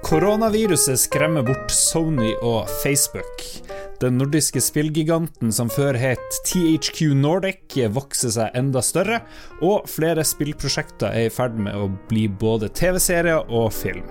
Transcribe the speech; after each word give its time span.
Koronaviruset 0.00 1.00
skremmer 1.00 1.42
bort 1.42 1.70
Sony 1.70 2.34
og 2.42 2.70
Facebook. 2.82 3.44
Den 4.02 4.16
nordiske 4.18 4.58
spillgiganten 4.58 5.52
som 5.54 5.68
før 5.70 5.94
het 5.94 6.38
THQ 6.48 7.12
Nordic, 7.14 7.76
vokser 7.94 8.32
seg 8.34 8.56
enda 8.58 8.82
større, 8.82 9.20
og 9.62 9.86
flere 9.86 10.24
spillprosjekter 10.26 11.14
er 11.14 11.28
i 11.28 11.30
ferd 11.30 11.54
med 11.54 11.78
å 11.78 11.86
bli 12.10 12.24
både 12.26 12.72
TV-serier 12.74 13.46
og 13.46 13.70
film. 13.76 14.08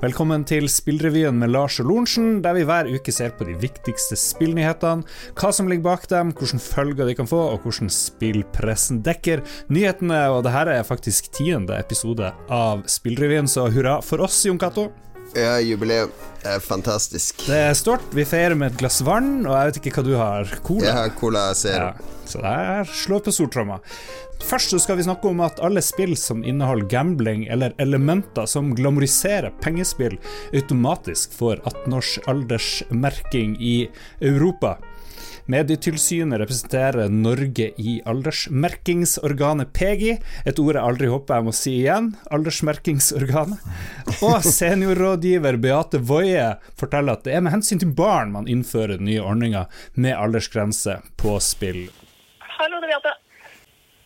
Velkommen 0.00 0.46
til 0.48 0.64
Spillrevyen 0.72 1.36
med 1.36 1.52
Lars 1.52 1.76
og 1.82 1.90
Lorentzen, 1.90 2.40
der 2.44 2.56
vi 2.56 2.64
hver 2.64 2.88
uke 2.88 3.12
ser 3.12 3.36
på 3.36 3.44
de 3.44 3.58
viktigste 3.60 4.16
spillnyhetene, 4.16 5.04
hva 5.36 5.52
som 5.52 5.68
ligger 5.68 5.90
bak 5.90 6.08
dem, 6.08 6.32
hvilke 6.32 6.62
følger 6.64 7.10
de 7.10 7.18
kan 7.20 7.28
få, 7.28 7.42
og 7.52 7.66
hvordan 7.66 7.92
spillpressen 7.92 9.04
dekker 9.04 9.44
nyhetene. 9.68 10.24
Og 10.32 10.46
dette 10.48 10.78
er 10.80 10.88
faktisk 10.88 11.34
tiende 11.36 11.76
episode 11.76 12.32
av 12.48 12.86
Spillrevyen, 12.88 13.50
så 13.50 13.68
hurra 13.68 14.00
for 14.00 14.24
oss, 14.24 14.40
Jon 14.48 14.62
Cato. 14.62 14.88
Ja, 15.34 15.58
jubileum. 15.60 16.10
Er 16.44 16.60
fantastisk. 16.60 17.46
Det 17.48 17.56
er 17.56 17.72
stort. 17.74 18.04
Vi 18.12 18.26
feirer 18.28 18.54
med 18.58 18.74
et 18.74 18.78
glass 18.82 19.00
vann, 19.02 19.46
og 19.46 19.54
jeg 19.56 19.70
vet 19.70 19.78
ikke 19.80 19.94
hva 19.96 20.04
du 20.04 20.12
har. 20.20 20.50
Cola? 20.66 20.84
Jeg 20.84 20.96
har 20.98 21.14
Cola 21.16 21.44
Zero. 21.56 21.86
Ja, 21.88 22.18
så 22.28 22.42
der 22.44 22.90
slår 22.92 23.24
på 23.24 23.32
stortromma. 23.32 23.78
Først 24.44 24.74
så 24.74 24.78
skal 24.82 24.98
vi 24.98 25.06
snakke 25.06 25.30
om 25.30 25.40
at 25.40 25.60
alle 25.64 25.80
spill 25.82 26.12
som 26.20 26.44
inneholder 26.44 26.90
gambling 26.92 27.46
eller 27.48 27.72
elementer 27.80 28.44
som 28.50 28.74
glamoriserer 28.76 29.54
pengespill, 29.64 30.18
automatisk 30.52 31.32
får 31.32 31.62
18 31.64 31.96
års 31.96 32.12
aldersmerking 32.28 33.56
i 33.56 33.76
Europa. 34.20 34.76
Medietilsynet 35.46 36.38
representerer 36.40 37.10
Norge 37.12 37.66
i 37.76 37.98
aldersmerkingsorganet 38.08 39.74
PEGI, 39.76 40.14
et 40.48 40.60
ord 40.62 40.78
jeg 40.78 40.84
aldri 40.88 41.10
håper 41.12 41.36
jeg 41.36 41.44
må 41.44 41.52
si 41.52 41.72
igjen, 41.82 42.06
aldersmerkingsorganet. 42.32 43.66
Og 44.24 44.46
seniorrådgiver 44.48 45.58
Beate 45.60 46.00
Woie 46.00 46.46
forteller 46.80 47.18
at 47.18 47.26
det 47.28 47.34
er 47.36 47.44
med 47.44 47.52
hensyn 47.58 47.82
til 47.82 47.92
barn 47.92 48.32
man 48.32 48.48
innfører 48.48 49.02
nye 49.04 49.20
ordninger 49.20 49.68
med 50.00 50.16
aldersgrense 50.16 50.96
på 51.20 51.36
spill. 51.44 51.84
Hallo, 52.56 52.80
det 52.80 52.88
er 52.88 52.94
Beate. 52.94 53.14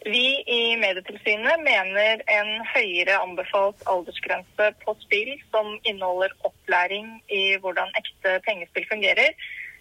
Vi 0.08 0.26
i 0.42 0.74
Medietilsynet 0.80 1.62
mener 1.62 2.22
en 2.34 2.50
høyere 2.72 3.20
anbefalt 3.22 3.82
aldersgrense 3.86 4.72
på 4.82 4.94
spill 5.04 5.34
som 5.52 5.74
inneholder 5.84 6.34
opplæring 6.48 7.10
i 7.30 7.42
hvordan 7.62 7.94
ekte 7.98 8.38
pengespill 8.46 8.86
fungerer, 8.90 9.34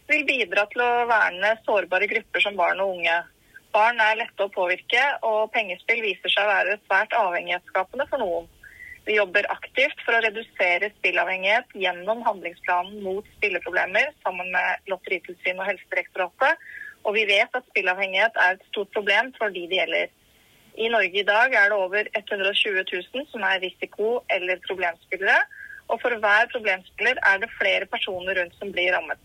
vil 0.08 0.28
bidra 0.28 0.66
til 0.72 0.84
å 0.84 1.08
verne 1.10 1.56
sårbare 1.66 2.08
grupper 2.12 2.44
som 2.44 2.56
barn 2.60 2.80
og 2.84 2.98
unge. 2.98 3.16
Barn 3.76 4.00
er 4.02 4.20
lette 4.22 4.46
å 4.46 4.54
påvirke, 4.54 5.02
og 5.28 5.52
pengespill 5.54 6.00
viser 6.06 6.32
seg 6.34 6.46
å 6.46 6.54
være 6.54 6.78
svært 6.86 7.16
avhengighetsskapende 7.18 8.08
for 8.12 8.24
noen. 8.24 8.48
Vi 9.08 9.16
jobber 9.16 9.48
aktivt 9.52 10.02
for 10.04 10.18
å 10.18 10.22
redusere 10.24 10.90
spillavhengighet 10.98 11.76
gjennom 11.80 12.24
handlingsplanen 12.26 13.04
mot 13.06 13.28
spilleproblemer 13.38 14.10
sammen 14.26 14.50
med 14.52 14.90
Lotteritilsynet 14.92 15.62
og 15.62 15.70
Helsedirektoratet, 15.70 16.66
og 17.08 17.16
vi 17.16 17.24
vet 17.30 17.54
at 17.56 17.68
spillavhengighet 17.70 18.40
er 18.44 18.58
et 18.58 18.66
stort 18.72 18.92
problem 18.96 19.32
for 19.38 19.54
de 19.56 19.64
det 19.70 19.80
gjelder. 19.80 20.12
I 20.78 20.90
Norge 20.94 21.22
i 21.22 21.28
dag 21.28 21.56
er 21.56 21.72
det 21.72 21.78
over 21.78 22.10
120 22.20 22.84
000 22.92 23.30
som 23.32 23.46
er 23.48 23.64
risiko- 23.64 24.26
eller 24.34 24.60
problemspillere, 24.68 25.40
og 25.88 26.02
for 26.04 26.20
hver 26.24 26.52
problemspiller 26.52 27.20
er 27.32 27.40
det 27.40 27.56
flere 27.56 27.88
personer 27.88 28.42
rundt 28.42 28.60
som 28.60 28.76
blir 28.76 28.92
rammet. 28.94 29.22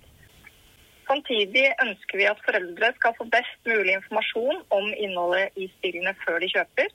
Samtidig 1.09 1.65
ønsker 1.83 2.21
vi 2.21 2.27
at 2.31 2.43
foreldre 2.47 2.93
skal 2.97 3.15
få 3.19 3.27
best 3.33 3.69
mulig 3.69 3.97
informasjon 3.99 4.61
om 4.75 4.91
innholdet 4.95 5.57
i 5.61 5.69
spillene 5.79 6.15
før 6.25 6.39
de 6.43 6.51
kjøper, 6.53 6.93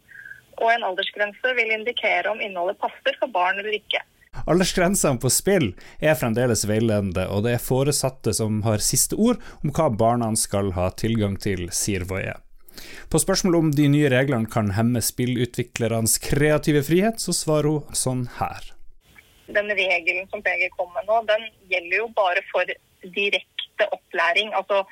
og 0.58 0.70
en 0.74 0.86
aldersgrense 0.88 1.56
vil 1.58 1.74
indikere 1.76 2.32
om 2.32 2.42
innholdet 2.42 2.80
passer 2.82 3.18
for 3.20 3.30
barn 3.34 3.60
eller 3.62 3.76
ikke. 3.78 4.02
Aldersgrensene 4.48 5.20
på 5.22 5.32
spill 5.34 5.72
er 6.00 6.18
fremdeles 6.18 6.64
veiledende, 6.70 7.26
og 7.34 7.46
det 7.46 7.56
er 7.58 7.64
foresatte 7.64 8.34
som 8.38 8.62
har 8.68 8.84
siste 8.86 9.18
ord 9.18 9.42
om 9.64 9.74
hva 9.74 9.90
barna 9.90 10.30
skal 10.38 10.72
ha 10.78 10.92
tilgang 10.94 11.38
til, 11.42 11.68
sier 11.74 12.06
Voie. 12.08 12.36
På 13.10 13.20
spørsmål 13.20 13.56
om 13.58 13.70
de 13.74 13.88
nye 13.90 14.10
reglene 14.14 14.50
kan 14.54 14.72
hemme 14.78 15.02
spillutviklernes 15.02 16.20
kreative 16.22 16.84
frihet, 16.86 17.22
så 17.24 17.34
svarer 17.34 17.72
hun 17.74 17.98
sånn 17.98 18.28
her. 18.38 18.74
Den 19.48 19.72
regelen 19.72 20.28
som 20.30 20.44
PG 20.44 20.68
kom 20.76 20.92
med 20.94 21.08
nå, 21.08 21.22
den 21.30 21.48
gjelder 21.72 22.02
jo 22.04 22.10
bare 22.18 22.44
for 22.52 22.78
direkte 23.16 23.57
direkte 23.78 23.94
opplæring. 23.94 24.54
Altså, 24.56 24.86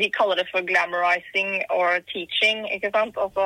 de 0.00 0.10
kaller 0.18 0.34
det 0.34 0.48
for 0.52 0.60
glamorizing 0.70 1.62
or 1.70 1.90
teaching. 2.12 2.58
ikke 2.74 2.90
sant? 2.94 3.14
Altså, 3.24 3.44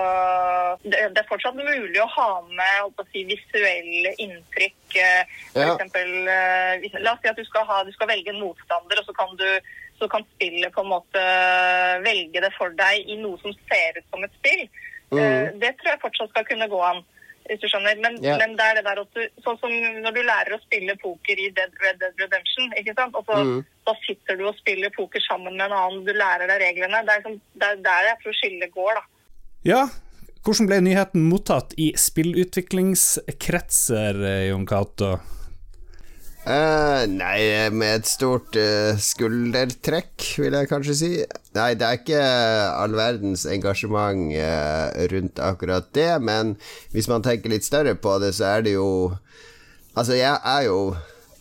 det, 0.85 1.19
er 1.19 1.29
fortsatt 1.29 1.55
mulig 1.55 2.01
å 2.01 2.09
ha 2.09 2.31
med 2.49 3.05
si, 3.13 3.25
visuelle 3.25 4.15
inntrykk. 4.19 4.97
Eh, 4.97 5.23
for 5.53 5.61
ja. 5.61 5.75
eksempel, 5.75 6.11
eh, 6.29 7.01
la 7.05 7.13
oss 7.13 7.21
si 7.23 7.29
at 7.29 7.37
du 7.37 7.45
skal, 7.45 7.67
ha, 7.69 7.83
du 7.85 7.93
skal 7.93 8.09
velge 8.09 8.33
en 8.33 8.41
motstander, 8.41 9.01
og 9.01 9.05
så 9.09 9.17
kan, 9.19 9.37
du, 9.37 9.49
så 10.01 10.09
kan 10.09 10.25
spillet 10.37 10.73
på 10.73 10.85
en 10.85 10.93
måte 10.95 11.27
velge 12.07 12.41
det 12.41 12.53
for 12.57 12.73
deg 12.81 13.13
i 13.13 13.21
noe 13.21 13.37
som 13.45 13.53
ser 13.69 14.01
ut 14.01 14.09
som 14.09 14.25
et 14.25 14.41
spill. 14.41 14.65
Mm. 15.13 15.61
Det 15.61 15.75
tror 15.77 15.91
jeg 15.91 16.01
fortsatt 16.01 16.33
skal 16.33 16.49
kunne 16.49 16.73
gå 16.73 16.79
an 16.81 17.03
hvis 17.49 17.61
du 17.63 17.67
skjønner. 17.71 17.95
Men, 18.05 18.13
yeah. 18.25 18.39
men, 18.41 18.51
det 18.59 18.65
er 18.67 18.75
det 18.79 18.87
der 18.87 18.99
også, 19.03 19.19
Sånn 19.45 19.59
som 19.63 19.71
når 20.05 20.13
du 20.17 20.23
lærer 20.27 20.53
å 20.57 20.65
spille 20.65 20.93
poker 21.03 21.37
i 21.39 21.55
Dead, 21.57 21.73
Red 21.83 21.97
Dead 22.03 22.15
Redemption, 22.23 22.69
ikke 22.79 22.95
sant. 22.99 23.15
Og 23.19 23.23
så, 23.29 23.37
mm. 23.43 23.61
Da 23.89 23.93
sitter 24.05 24.33
du 24.39 24.43
og 24.51 24.61
spiller 24.61 24.91
poker 24.95 25.23
sammen 25.25 25.53
med 25.59 25.65
en 25.67 25.79
annen, 25.79 26.07
du 26.07 26.13
lærer 26.15 26.47
deg 26.51 26.59
reglene. 26.63 27.05
Det 27.07 27.13
er, 27.13 27.19
liksom, 27.23 27.37
det 27.59 27.67
er 27.69 27.77
der 27.89 28.03
jeg 28.11 28.19
tror 28.23 28.35
skillet 28.39 28.71
går, 28.77 28.93
da. 29.01 29.05
Ja, 29.67 29.83
hvordan 30.43 30.69
ble 30.71 30.79
nyheten 30.83 31.23
mottatt 31.31 31.71
i 31.79 31.87
spillutviklingskretser, 31.99 34.15
Jon 34.49 34.67
Cato? 34.67 35.11
Uh, 36.43 37.05
nei, 37.07 37.71
med 37.71 38.01
et 38.01 38.09
stort 38.11 38.57
uh, 38.59 38.99
skuldertrekk, 38.99 40.25
vil 40.43 40.57
jeg 40.59 40.71
kanskje 40.73 40.97
si. 40.99 41.11
Nei, 41.55 41.69
det 41.79 41.87
er 41.87 42.01
ikke 42.01 42.23
all 42.83 42.97
verdens 42.99 43.45
engasjement 43.47 44.35
uh, 44.35 44.91
rundt 45.13 45.39
akkurat 45.39 45.87
det, 45.95 46.11
men 46.19 46.57
hvis 46.91 47.07
man 47.13 47.23
tenker 47.23 47.53
litt 47.53 47.69
større 47.69 47.95
på 47.95 48.17
det, 48.19 48.33
så 48.39 48.57
er 48.57 48.67
det 48.67 48.77
jo 48.79 48.91
Altså, 49.93 50.15
jeg 50.17 50.39
er 50.49 50.63
jo 50.65 50.95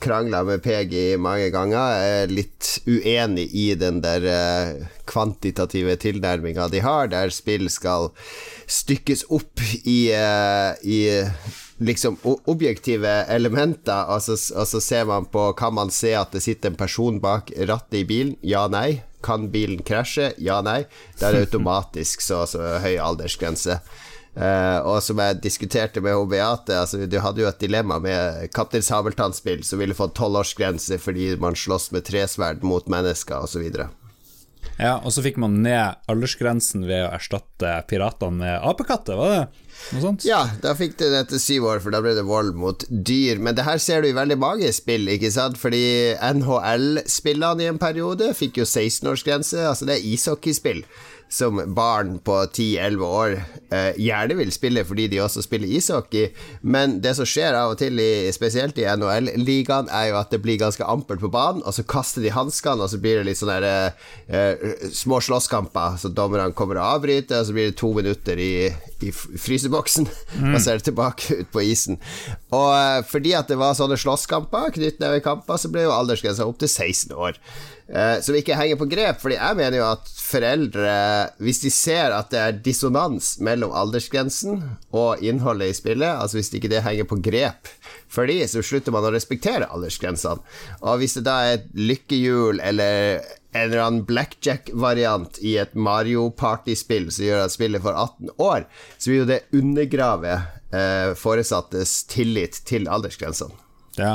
krangla 0.04 0.42
med 0.44 0.60
PG 0.60 1.16
mange 1.24 1.46
ganger. 1.54 1.94
Jeg 1.96 2.16
er 2.18 2.34
litt 2.36 2.72
uenig 2.84 3.46
i 3.56 3.70
den 3.80 4.02
der 4.04 4.26
kvantitative 5.08 5.96
tilnærminga 5.96 6.66
de 6.68 6.82
har, 6.84 7.08
der 7.08 7.32
spill 7.32 7.70
skal 7.72 8.10
stykkes 8.68 9.24
opp 9.32 9.64
i, 9.88 10.12
i 10.12 11.00
liksom 11.82 12.18
objektive 12.24 13.10
elementer, 13.10 14.06
og 14.14 14.22
så, 14.22 14.38
og 14.56 14.68
så, 14.70 14.82
ser 14.82 15.08
man 15.10 15.26
på 15.26 15.52
Kan 15.58 15.74
man 15.74 15.92
se 15.94 16.14
at 16.18 16.34
det 16.36 16.44
sitter 16.46 16.72
en 16.72 16.80
person 16.80 17.20
bak 17.22 17.52
rattet 17.58 18.04
i 18.04 18.06
bilen? 18.06 18.36
Ja, 18.46 18.68
nei. 18.72 19.02
Kan 19.26 19.50
bilen 19.54 19.82
krasje? 19.86 20.32
Ja, 20.38 20.62
nei. 20.66 20.84
Da 21.20 21.30
er 21.30 21.38
det 21.40 21.50
automatisk 21.50 22.24
så, 22.26 22.46
så 22.50 22.78
høy 22.82 22.96
aldersgrense. 23.02 23.82
Uh, 24.32 24.80
og 24.88 25.02
som 25.04 25.20
jeg 25.20 25.42
diskuterte 25.44 26.00
med 26.00 26.16
Beate, 26.32 26.78
altså, 26.80 27.02
du 27.04 27.18
hadde 27.20 27.44
jo 27.44 27.50
et 27.50 27.60
dilemma 27.60 27.98
med 28.00 28.48
Kaptein 28.56 28.86
Sabeltann-spill, 28.86 29.66
som 29.68 29.82
ville 29.82 29.98
fått 29.98 30.16
tolvårsgrense 30.16 31.02
fordi 31.04 31.34
man 31.42 31.58
slåss 31.60 31.90
med 31.92 32.06
tresverd 32.08 32.64
mot 32.64 32.88
mennesker, 32.88 33.44
osv. 33.44 33.66
Ja, 34.80 34.96
og 35.04 35.12
så 35.12 35.24
fikk 35.26 35.36
man 35.42 35.60
ned 35.66 36.00
aldersgrensen 36.10 36.88
ved 36.88 37.04
å 37.04 37.12
erstatte 37.18 37.82
piratene 37.92 38.40
med 38.40 38.70
apekatter, 38.72 39.20
var 39.20 39.36
det? 39.36 39.44
Noe 39.92 40.04
sånt? 40.04 40.26
Ja, 40.28 40.44
da 40.64 40.74
fikk 40.78 40.98
du 41.00 41.06
det 41.10 41.26
etter 41.26 41.42
syv 41.42 41.68
år, 41.72 41.82
for 41.84 41.94
da 41.94 42.02
ble 42.04 42.14
det 42.18 42.26
vold 42.28 42.54
mot 42.60 42.86
dyr. 42.90 43.42
Men 43.44 43.58
det 43.58 43.66
her 43.68 43.82
ser 43.82 44.04
du 44.04 44.12
i 44.12 44.18
veldig 44.18 44.38
mange 44.42 44.72
spill, 44.76 45.10
ikke 45.12 45.32
sant? 45.34 45.60
Fordi 45.62 45.84
NHL-spillene 46.18 47.66
i 47.66 47.72
en 47.72 47.82
periode 47.82 48.32
fikk 48.38 48.62
jo 48.62 48.68
16-årsgrense. 48.68 49.66
Altså, 49.72 49.90
det 49.90 49.98
er 49.98 50.12
ishockeyspill 50.14 50.86
som 51.32 51.62
barn 51.76 52.18
på 52.20 52.34
10-11 52.44 53.04
år 53.08 53.34
eh, 53.72 54.00
gjerne 54.04 54.36
vil 54.36 54.52
spille 54.52 54.84
fordi 54.84 55.06
de 55.14 55.22
også 55.24 55.44
spiller 55.46 55.70
ishockey, 55.78 56.28
men 56.62 56.98
det 57.04 57.14
som 57.16 57.28
skjer 57.28 57.56
av 57.56 57.72
og 57.72 57.80
til, 57.80 58.02
i, 58.04 58.28
spesielt 58.36 58.80
i 58.82 58.88
NHL-ligaen, 58.92 59.88
er 59.88 60.10
jo 60.10 60.18
at 60.20 60.34
det 60.34 60.42
blir 60.44 60.60
ganske 60.60 60.84
ampelt 60.84 61.24
på 61.24 61.32
banen, 61.32 61.64
og 61.64 61.76
så 61.76 61.86
kaster 61.88 62.24
de 62.26 62.34
hanskene, 62.36 62.84
og 62.84 62.92
så 62.92 63.00
blir 63.00 63.22
det 63.22 63.30
litt 63.30 63.40
sånne 63.40 63.60
der, 63.64 63.96
eh, 64.28 64.90
små 64.92 65.22
slåsskamper, 65.24 65.96
så 66.02 66.12
dommerne 66.12 66.52
kommer 66.58 66.82
og 66.82 66.98
avbryter, 66.98 67.40
og 67.40 67.48
så 67.48 67.56
blir 67.56 67.72
det 67.72 67.80
to 67.80 67.94
minutter 67.96 68.42
i, 68.42 68.54
i 69.00 69.16
fryseboksen, 69.72 70.08
mm. 70.42 70.54
og 70.54 70.62
så 70.62 70.72
er 70.72 70.80
det 70.80 70.88
tilbake 70.90 71.42
ut 71.42 71.52
på 71.52 71.64
isen. 71.64 72.00
Og 72.52 72.70
eh, 72.76 73.04
fordi 73.08 73.34
at 73.34 73.48
det 73.50 73.58
var 73.60 73.76
sånne 73.78 73.98
slåsskamper, 74.00 74.72
knyttnevekamper, 74.76 75.58
så 75.58 75.72
ble 75.72 75.88
jo 75.88 75.96
aldersgrensa 75.96 76.46
opp 76.46 76.60
til 76.60 76.70
16 76.70 77.16
år. 77.16 77.40
Eh, 77.92 78.22
som 78.24 78.36
ikke 78.38 78.56
henger 78.56 78.78
på 78.80 78.88
grep, 78.88 79.18
fordi 79.20 79.36
jeg 79.36 79.58
mener 79.60 79.82
jo 79.82 79.88
at 79.90 80.12
foreldre, 80.16 80.92
hvis 81.44 81.60
de 81.60 81.72
ser 81.76 82.14
at 82.16 82.30
det 82.32 82.40
er 82.40 82.60
dissonans 82.64 83.34
mellom 83.44 83.74
aldersgrensen 83.76 84.62
og 84.96 85.20
innholdet 85.20 85.74
i 85.74 85.76
spillet, 85.76 86.08
altså 86.08 86.40
hvis 86.40 86.54
ikke 86.56 86.72
det 86.72 86.86
henger 86.86 87.10
på 87.10 87.20
grep 87.20 87.68
for 88.12 88.32
de, 88.32 88.38
så 88.48 88.64
slutter 88.64 88.96
man 88.96 89.10
å 89.10 89.12
respektere 89.12 89.68
aldersgrensene. 89.68 90.40
Og 90.80 91.02
hvis 91.02 91.18
det 91.20 91.26
da 91.28 91.36
er 91.44 91.58
et 91.58 91.68
lykkehjul 91.76 92.62
eller 92.64 93.20
en 93.52 93.66
eller 93.66 93.84
annen 93.84 94.06
blackjack-variant 94.08 95.42
i 95.44 95.58
et 95.60 95.76
Mario 95.76 96.30
Party-spill 96.32 97.10
som 97.12 97.28
gjør 97.28 97.44
at 97.44 97.56
spillet 97.56 97.84
får 97.84 97.98
18 98.06 98.32
år, 98.40 98.70
så 98.96 99.12
vil 99.12 99.20
jo 99.26 99.28
det 99.34 99.42
undergrave 99.58 100.38
eh, 100.72 101.12
foresattes 101.20 102.06
tillit 102.12 102.64
til 102.72 102.88
aldersgrensene. 102.88 103.60
Ja, 104.02 104.14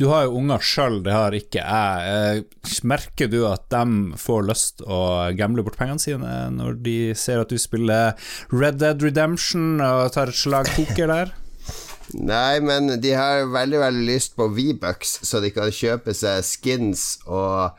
Du 0.00 0.08
har 0.10 0.26
jo 0.26 0.38
unger 0.40 0.62
sjøl, 0.64 1.00
det 1.06 1.14
har 1.14 1.34
ikke 1.36 1.62
jeg. 1.62 2.44
Eh, 2.44 2.80
merker 2.88 3.30
du 3.30 3.42
at 3.48 3.66
de 3.72 4.16
får 4.18 4.46
lyst 4.48 4.82
å 4.84 5.00
gamble 5.38 5.64
bort 5.66 5.78
pengene 5.78 6.02
sine 6.02 6.36
når 6.54 6.80
de 6.84 6.98
ser 7.18 7.42
at 7.42 7.52
du 7.52 7.58
spiller 7.60 8.14
Red 8.52 8.80
Dead 8.82 9.02
Redemption 9.02 9.78
og 9.84 10.10
tar 10.14 10.32
et 10.32 10.38
slag 10.38 10.70
poker 10.76 11.10
der? 11.10 11.34
Nei, 12.14 12.60
men 12.64 13.00
de 13.02 13.12
har 13.12 13.50
veldig 13.52 13.80
veldig 13.82 14.04
lyst 14.08 14.36
på 14.38 14.48
V-bucks, 14.56 15.18
så 15.28 15.42
de 15.44 15.50
kan 15.52 15.68
kjøpe 15.74 16.14
seg 16.16 16.40
skins 16.46 17.18
og, 17.26 17.76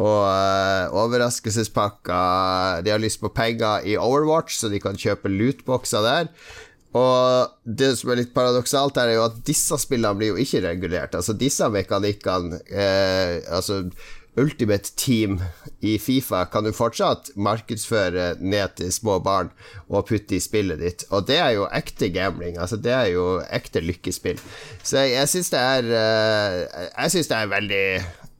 og 0.00 0.22
uh, 0.24 0.88
overraskelsespakker. 1.02 2.80
De 2.86 2.94
har 2.94 3.02
lyst 3.02 3.20
på 3.20 3.32
penger 3.36 3.84
i 3.84 3.98
Overwatch, 4.00 4.56
så 4.56 4.72
de 4.72 4.80
kan 4.80 4.96
kjøpe 4.96 5.28
lootboxer 5.32 6.06
der. 6.06 6.32
Og 6.96 7.56
det 7.64 7.90
som 7.98 8.12
er 8.12 8.22
litt 8.22 8.34
paradoksalt, 8.36 8.98
er 9.00 9.16
jo 9.16 9.24
at 9.26 9.40
disse 9.46 9.76
spillene 9.82 10.16
blir 10.18 10.34
jo 10.34 10.42
ikke 10.42 10.62
regulert. 10.64 11.16
Altså 11.18 11.34
disse 11.36 11.66
mekanikkene 11.72 12.60
eh, 12.70 13.42
Altså 13.52 13.82
Ultimate 14.36 14.92
Team 15.00 15.38
i 15.80 15.94
Fifa 15.98 16.42
kan 16.52 16.66
du 16.66 16.72
fortsatt 16.76 17.30
markedsføre 17.40 18.34
ned 18.44 18.74
til 18.76 18.90
små 18.92 19.16
barn 19.24 19.48
og 19.88 20.04
putte 20.10 20.36
i 20.36 20.42
spillet 20.44 20.82
ditt. 20.82 21.06
Og 21.08 21.24
det 21.28 21.38
er 21.40 21.54
jo 21.56 21.68
ekte 21.72 22.10
gambling. 22.12 22.58
Altså 22.60 22.76
det 22.76 22.92
er 22.92 23.08
jo 23.14 23.26
ekte 23.48 23.80
lykkespill. 23.80 24.40
Så 24.82 25.00
jeg, 25.00 25.16
jeg 25.16 25.32
syns 25.32 25.52
det 25.54 25.62
er 25.62 25.90
eh, 26.02 26.60
Jeg 26.90 27.16
syns 27.16 27.32
det 27.32 27.40
er 27.40 27.52
veldig 27.56 27.86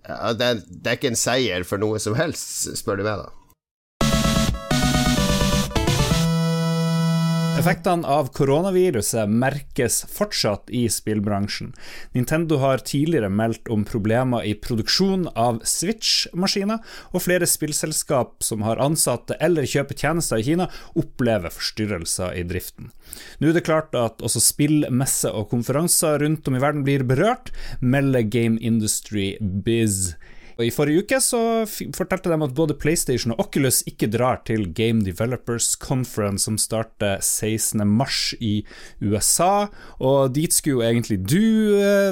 det 0.07 0.47
er, 0.47 0.61
det 0.71 0.91
er 0.91 0.99
ikke 1.01 1.11
en 1.11 1.19
seier 1.19 1.65
for 1.67 1.83
noe 1.83 1.99
som 1.99 2.15
helst, 2.15 2.69
spør 2.79 3.01
du 3.01 3.09
meg, 3.09 3.25
da. 3.25 3.46
Effektene 7.57 8.05
av 8.05 8.27
koronaviruset 8.37 9.31
merkes 9.33 10.03
fortsatt 10.13 10.69
i 10.77 10.83
spillbransjen. 10.93 11.71
Nintendo 12.13 12.59
har 12.61 12.83
tidligere 12.85 13.31
meldt 13.33 13.71
om 13.73 13.87
problemer 13.89 14.45
i 14.45 14.53
produksjon 14.61 15.25
av 15.33 15.63
Switch-maskiner, 15.65 16.83
og 17.17 17.25
flere 17.25 17.49
spillselskap 17.49 18.45
som 18.45 18.67
har 18.67 18.83
ansatte 18.85 19.39
eller 19.41 19.65
kjøper 19.65 19.97
tjenester 19.97 20.43
i 20.43 20.47
Kina, 20.51 20.69
opplever 21.01 21.55
forstyrrelser 21.55 22.37
i 22.37 22.45
driften. 22.45 22.93
Nå 23.41 23.49
er 23.49 23.57
det 23.57 23.65
klart 23.71 23.97
at 23.97 24.21
også 24.21 24.45
spillmesser 24.45 25.33
og 25.33 25.49
konferanser 25.55 26.21
rundt 26.27 26.47
om 26.51 26.61
i 26.61 26.63
verden 26.63 26.85
blir 26.85 27.09
berørt, 27.09 27.55
melder 27.81 28.29
Game 28.29 28.61
Industry 28.61 29.33
Biz. 29.41 30.13
Og 30.57 30.65
I 30.65 30.73
forrige 30.73 31.05
uke 31.05 31.19
så 31.21 31.39
fortalte 31.97 32.33
de 32.33 32.39
at 32.47 32.55
både 32.57 32.77
PlayStation 32.81 33.35
og 33.35 33.43
Oculus 33.45 33.83
ikke 33.89 34.09
drar 34.13 34.41
til 34.49 34.71
Game 34.77 35.05
Developers 35.05 35.75
Conference, 35.77 36.47
som 36.49 36.57
starter 36.61 37.21
16.3 37.21 38.39
i 38.41 38.55
USA. 39.05 39.69
Og 40.01 40.33
dit 40.37 40.53
skulle 40.57 40.81
jo 40.81 40.87
egentlig 40.87 41.21
du 41.29 41.43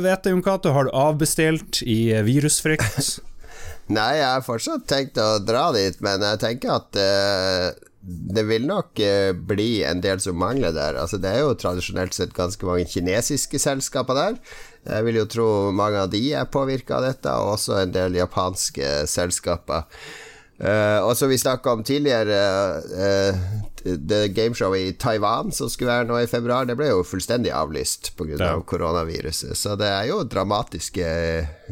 vet 0.05 0.27
jeg, 0.27 0.35
Jon 0.35 0.45
Cato. 0.45 0.75
Har 0.77 0.89
du 0.89 0.93
avbestilt 0.93 1.81
i 1.89 2.13
virusfrykt? 2.27 3.17
Nei, 3.97 4.13
jeg 4.17 4.29
har 4.29 4.45
fortsatt 4.45 4.87
tenkt 4.89 5.19
å 5.21 5.39
dra 5.45 5.67
dit, 5.77 5.97
men 6.05 6.23
jeg 6.25 6.41
tenker 6.41 6.79
at 6.79 6.97
uh, 6.97 7.91
det 8.05 8.45
vil 8.49 8.67
nok 8.69 9.01
uh, 9.01 9.33
bli 9.33 9.85
en 9.87 10.03
del 10.05 10.21
som 10.21 10.37
mangler 10.39 10.75
der. 10.77 10.99
Altså, 11.01 11.21
det 11.21 11.31
er 11.31 11.45
jo 11.45 11.57
tradisjonelt 11.57 12.17
sett 12.17 12.35
ganske 12.37 12.67
mange 12.69 12.85
kinesiske 12.91 13.61
selskaper 13.63 14.19
der. 14.19 14.39
Jeg 14.85 15.07
vil 15.07 15.23
jo 15.23 15.29
tro 15.31 15.49
mange 15.73 16.03
av 16.03 16.13
de 16.13 16.21
er 16.37 16.51
påvirka 16.53 16.99
av 16.99 17.09
dette, 17.09 17.33
og 17.33 17.55
også 17.57 17.79
en 17.81 17.95
del 17.95 18.19
japanske 18.21 19.07
selskaper. 19.11 19.89
Uh, 20.55 21.01
og 21.03 21.17
som 21.19 21.33
vi 21.33 21.41
snakka 21.41 21.73
om 21.73 21.85
tidligere, 21.87 22.43
uh, 22.95 23.41
det 23.85 24.35
gameshowet 24.37 24.93
i 24.93 24.97
Taiwan 25.01 25.51
som 25.53 25.73
skulle 25.73 25.91
være 25.91 26.09
nå 26.09 26.21
i 26.23 26.29
februar, 26.31 26.69
det 26.69 26.77
ble 26.79 26.93
jo 26.93 27.03
fullstendig 27.09 27.53
avlyst 27.57 28.13
pga. 28.19 28.37
Av 28.37 28.61
ja. 28.61 28.67
koronaviruset. 28.69 29.57
Så 29.59 29.75
det 29.81 29.89
er 29.91 30.11
jo 30.13 30.23
dramatiske 30.29 31.09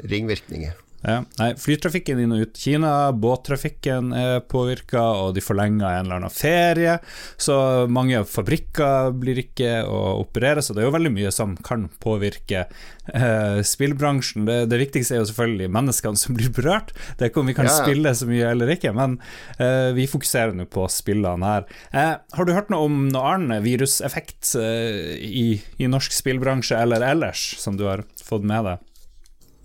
ringvirkninger. 0.09 0.81
Ja. 1.03 1.19
Nei, 1.41 1.49
flytrafikken 1.59 2.21
inn 2.23 2.35
og 2.35 2.45
ut 2.47 2.59
Kina, 2.59 3.11
båttrafikken 3.11 4.13
er 4.15 4.43
påvirka, 4.47 5.03
og 5.25 5.35
de 5.35 5.43
forlenger 5.43 5.89
en 5.89 6.07
eller 6.07 6.21
annen 6.21 6.35
ferie. 6.35 6.99
Så 7.41 7.57
mange 7.91 8.23
fabrikker 8.29 9.11
blir 9.19 9.41
ikke 9.43 9.81
å 9.89 10.21
operere, 10.21 10.63
så 10.63 10.75
det 10.75 10.85
er 10.85 10.89
jo 10.89 10.95
veldig 10.95 11.15
mye 11.15 11.33
som 11.35 11.57
kan 11.67 11.89
påvirke 12.03 12.67
eh, 12.67 13.59
spillbransjen. 13.67 14.47
Det, 14.47 14.59
det, 14.71 14.79
viktigste 14.85 15.17
er 15.17 15.23
jo 15.23 15.31
selvfølgelig 15.33 15.73
menneskene 15.75 16.23
som 16.23 16.39
blir 16.39 16.55
berørt. 16.55 16.95
Det 17.17 17.27
er 17.27 17.33
ikke 17.33 17.43
om 17.43 17.51
vi 17.51 17.59
kan 17.59 17.71
ja. 17.71 17.75
spille 17.83 18.15
så 18.15 18.31
mye 18.31 18.53
eller 18.55 18.75
ikke, 18.77 18.95
men 18.95 19.19
eh, 19.59 19.91
vi 19.99 20.07
fokuserer 20.11 20.55
nå 20.55 20.69
på 20.71 20.87
spillene 20.93 21.51
her. 21.51 21.69
Eh, 21.91 22.15
har 22.23 22.47
du 22.47 22.55
hørt 22.55 22.71
noe 22.71 22.87
om 22.87 23.03
noe 23.11 23.35
annet 23.35 23.67
viruseffekt 23.67 24.55
eh, 24.61 25.19
i, 25.19 25.47
i 25.83 25.91
norsk 25.91 26.15
spillbransje 26.15 26.79
eller 26.79 27.03
ellers, 27.11 27.53
som 27.59 27.75
du 27.79 27.89
har 27.91 28.07
fått 28.23 28.47
med 28.47 28.71
deg? 28.71 28.89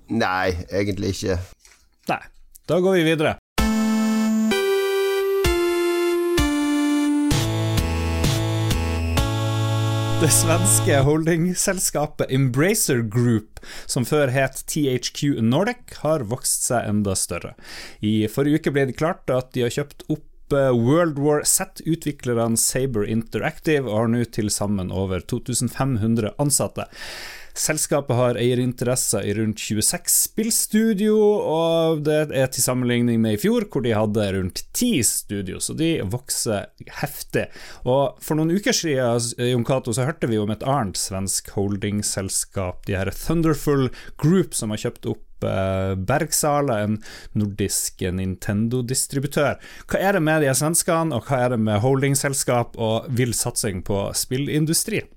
Nei, 0.09 0.55
egentlig 0.71 1.15
ikke. 1.17 1.41
Nei. 2.07 2.23
Da 2.67 2.79
går 2.83 2.97
vi 2.99 3.03
videre. 3.07 3.37
Det 10.17 10.31
svenske 10.33 10.95
holdingselskapet 11.05 12.31
Embracer 12.33 13.03
Group, 13.05 13.59
som 13.85 14.01
før 14.07 14.31
het 14.33 14.63
THQ 14.65 15.43
Nordic, 15.45 15.99
har 16.01 16.25
vokst 16.31 16.65
seg 16.65 16.87
enda 16.89 17.13
større. 17.13 17.53
I 18.01 18.25
forrige 18.31 18.63
uke 18.63 18.73
ble 18.73 18.87
det 18.89 18.97
klart 18.97 19.29
at 19.29 19.51
de 19.53 19.67
har 19.67 19.75
kjøpt 19.75 20.07
opp 20.09 20.57
eh, 20.57 20.73
World 20.73 21.21
War 21.21 21.45
Z-utviklerne 21.45 22.57
Saber 22.57 23.05
Interactive 23.05 23.85
og 23.85 23.99
har 23.99 24.11
nå 24.15 24.23
til 24.33 24.49
sammen 24.49 24.89
over 24.89 25.21
2500 25.21 26.33
ansatte. 26.41 26.87
Selskapet 27.57 28.13
har 28.13 28.37
eierinteresser 28.37 29.25
i 29.25 29.33
rundt 29.33 29.61
26 29.65 30.11
spillstudio, 30.13 31.15
og 31.17 32.03
det 32.05 32.19
er 32.37 32.51
til 32.53 32.61
sammenligning 32.61 33.17
med 33.23 33.37
i 33.37 33.39
fjor, 33.41 33.65
hvor 33.73 33.81
de 33.81 33.95
hadde 33.97 34.27
rundt 34.35 34.61
10 34.77 34.91
studio, 35.07 35.61
så 35.63 35.73
de 35.77 35.95
vokser 36.05 36.69
heftig. 36.99 37.47
Og 37.89 38.19
For 38.21 38.37
noen 38.37 38.53
uker 38.53 38.77
siden 38.77 39.49
Jon 39.49 39.65
så 39.89 40.05
hørte 40.05 40.29
vi 40.29 40.37
om 40.37 40.53
et 40.53 40.65
annet 40.67 41.01
svensk 41.01 41.49
holdingselskap, 41.55 42.85
de 42.85 42.99
her 42.99 43.09
Thunderful 43.25 43.89
Group, 44.21 44.53
som 44.53 44.73
har 44.73 44.83
kjøpt 44.85 45.09
opp 45.09 45.49
eh, 45.49 45.97
Bergsala, 45.97 46.83
en 46.85 47.01
nordisk 47.33 48.05
Nintendo-distributør. 48.05 49.57
Hva 49.89 50.05
er 50.05 50.17
det 50.17 50.25
med 50.29 50.45
de 50.45 50.53
svenskene, 50.53 51.17
og 51.17 51.25
hva 51.25 51.45
er 51.47 51.55
det 51.57 51.61
med 51.65 51.81
holdingselskap 51.81 52.77
og 52.77 53.09
vill 53.17 53.33
satsing 53.33 53.81
på 53.87 54.11
spillindustri? 54.13 55.07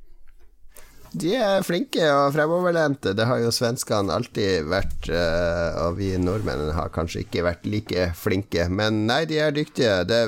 De 1.10 1.32
er 1.34 1.64
flinke 1.66 2.04
og 2.14 2.30
fremoverlente. 2.36 3.14
Det 3.18 3.26
har 3.26 3.40
jo 3.42 3.50
svenskene 3.54 4.14
alltid 4.14 4.68
vært, 4.70 5.08
eh, 5.10 5.78
og 5.82 5.96
vi 5.98 6.12
nordmennene 6.22 6.76
har 6.76 6.92
kanskje 6.94 7.24
ikke 7.24 7.42
vært 7.48 7.66
like 7.66 8.12
flinke. 8.14 8.68
Men 8.70 9.06
nei, 9.08 9.24
de 9.26 9.40
er 9.42 9.56
dyktige. 9.56 10.04
Det 10.06 10.20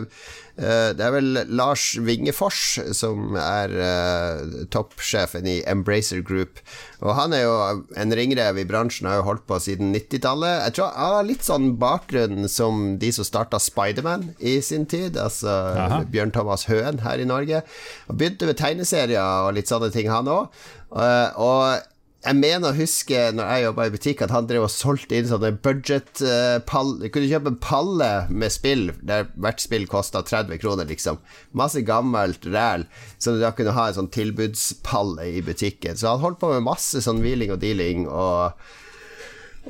det 0.63 1.03
er 1.03 1.15
vel 1.15 1.41
Lars 1.51 1.93
Vingefors 1.99 2.77
som 2.95 3.37
er 3.41 3.73
uh, 3.75 4.63
toppsjefen 4.73 5.49
i 5.49 5.57
Embracer 5.69 6.23
Group. 6.27 6.61
Og 7.03 7.17
han 7.19 7.35
er 7.35 7.45
jo 7.45 7.55
en 7.99 8.15
ringrev 8.15 8.61
i 8.63 8.67
bransjen, 8.69 9.09
har 9.11 9.21
jo 9.21 9.27
holdt 9.27 9.47
på 9.51 9.59
siden 9.65 9.91
90-tallet. 9.95 10.63
Jeg 10.69 10.77
tror 10.79 10.93
han 10.95 11.17
har 11.17 11.29
litt 11.29 11.47
sånn 11.47 11.73
bakgrunn 11.83 12.47
som 12.51 12.97
de 13.03 13.11
som 13.15 13.27
starta 13.27 13.59
Spiderman 13.63 14.31
i 14.39 14.59
sin 14.63 14.87
tid, 14.87 15.19
altså 15.19 15.51
Aha. 15.83 16.03
Bjørn 16.13 16.35
Thomas 16.35 16.69
Høen 16.71 17.03
her 17.03 17.23
i 17.23 17.29
Norge. 17.29 17.65
Og 18.09 18.21
begynte 18.21 18.49
med 18.49 18.61
tegneserier 18.61 19.49
og 19.49 19.57
litt 19.59 19.73
sånne 19.73 19.91
ting, 19.95 20.11
han 20.13 20.31
òg. 20.31 20.63
Uh, 20.93 21.03
eh, 21.03 21.41
og 21.41 21.92
jeg 22.23 22.39
mener 22.39 22.71
å 22.71 22.77
huske 22.77 23.19
når 23.35 23.49
jeg 23.51 23.65
jobba 23.65 23.87
i 23.87 23.93
butikk, 23.97 24.21
at 24.23 24.33
han 24.35 24.47
drev 24.47 24.67
og 24.69 24.71
solgte 24.71 25.19
inn 25.19 25.27
sånne 25.27 25.51
budget-pall 25.65 26.93
uh, 26.95 27.01
Du 27.01 27.09
kunne 27.11 27.31
kjøpe 27.31 27.51
en 27.51 27.59
palle 27.63 28.11
med 28.31 28.55
spill 28.55 28.93
der 29.03 29.27
hvert 29.35 29.65
spill 29.65 29.89
kosta 29.91 30.23
30 30.23 30.61
kroner, 30.63 30.87
liksom. 30.87 31.19
Masse 31.59 31.83
gammelt 31.87 32.47
ræl, 32.47 32.87
så 33.19 33.35
du 33.35 33.43
da 33.43 33.51
kunne 33.57 33.75
ha 33.75 33.89
en 33.89 33.99
sånn 33.99 34.13
tilbudspalle 34.15 35.27
i 35.35 35.43
butikken. 35.43 35.99
Så 35.99 36.13
han 36.13 36.23
holdt 36.23 36.39
på 36.43 36.53
med 36.53 36.67
masse 36.69 37.03
sånn 37.03 37.25
wheeling 37.25 37.55
og 37.55 37.63
dealing 37.65 38.07
og 38.07 38.55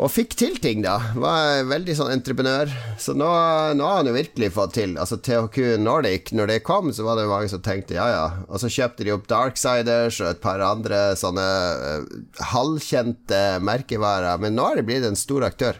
og 0.00 0.08
fikk 0.08 0.32
til 0.40 0.54
ting, 0.62 0.80
da. 0.84 0.94
Var 1.20 1.66
veldig 1.68 1.94
sånn 1.98 2.14
entreprenør. 2.14 2.70
Så 3.00 3.12
nå, 3.12 3.28
nå, 3.76 3.84
har 3.84 3.98
han 4.00 4.08
jo 4.08 4.14
virkelig 4.16 4.48
fått 4.54 4.74
til. 4.78 4.94
Altså 4.96 5.18
THQ 5.20 5.76
Nordic, 5.84 6.32
når 6.32 6.48
det 6.48 6.62
kom, 6.64 6.88
så 6.96 7.04
var 7.04 7.20
det 7.20 7.28
mange 7.28 7.50
som 7.52 7.60
tenkte 7.64 7.98
ja, 7.98 8.06
ja. 8.08 8.24
Og 8.48 8.62
så 8.62 8.72
kjøpte 8.72 9.04
de 9.04 9.12
opp 9.12 9.28
Darksiders 9.28 10.22
og 10.24 10.30
et 10.30 10.42
par 10.42 10.64
andre 10.64 11.02
sånne 11.20 11.44
uh, 11.44 12.06
halvkjente 12.54 13.42
merkevarer. 13.60 14.40
Men 14.40 14.56
nå 14.56 14.70
er 14.70 14.80
det 14.80 14.88
blitt 14.88 15.08
en 15.08 15.18
stor 15.18 15.44
aktør. 15.50 15.76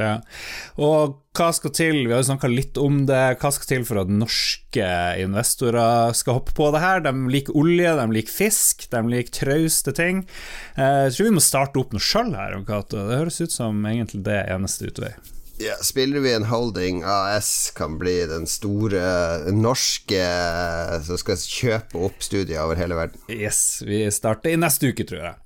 Ja. 0.00 0.16
Og 0.80 1.20
hva 1.34 1.48
skal 1.56 1.72
til, 1.74 2.00
vi 2.04 2.12
har 2.14 2.22
jo 2.22 2.28
snakka 2.28 2.50
litt 2.50 2.78
om 2.78 3.02
det, 3.08 3.22
hva 3.42 3.50
skal 3.54 3.70
til 3.70 3.86
for 3.88 4.02
at 4.04 4.12
norske 4.12 4.88
investorer 5.22 6.14
skal 6.14 6.38
hoppe 6.38 6.54
på 6.56 6.70
det 6.74 6.82
her? 6.84 7.04
De 7.06 7.12
liker 7.32 7.58
olje, 7.58 7.94
de 7.98 8.08
liker 8.14 8.34
fisk, 8.34 8.86
de 8.92 9.04
liker 9.10 9.34
trauste 9.40 9.94
ting. 9.96 10.24
Eh, 10.78 11.06
jeg 11.08 11.16
tror 11.16 11.30
vi 11.30 11.36
må 11.38 11.44
starte 11.44 11.82
opp 11.82 11.94
noe 11.94 12.02
sjøl 12.02 12.34
her, 12.38 12.58
Kato. 12.68 13.06
Det 13.10 13.22
høres 13.22 13.42
ut 13.42 13.54
som 13.54 13.82
egentlig 13.90 14.22
det 14.28 14.44
eneste 14.54 14.90
utvei. 14.90 15.14
Ja, 15.62 15.74
spiller 15.82 16.20
vi 16.20 16.32
en 16.34 16.44
holding 16.50 17.04
AS 17.06 17.70
kan 17.76 17.98
bli 17.98 18.16
den 18.26 18.46
store 18.50 19.52
norske 19.54 20.24
som 21.06 21.20
skal 21.20 21.38
kjøpe 21.38 22.00
opp 22.08 22.26
studier 22.26 22.64
over 22.64 22.78
hele 22.78 22.98
verden. 22.98 23.22
Yes, 23.30 23.78
vi 23.86 24.02
starter 24.10 24.50
i 24.50 24.58
neste 24.58 24.90
uke, 24.90 25.06
tror 25.06 25.22
jeg. 25.22 25.43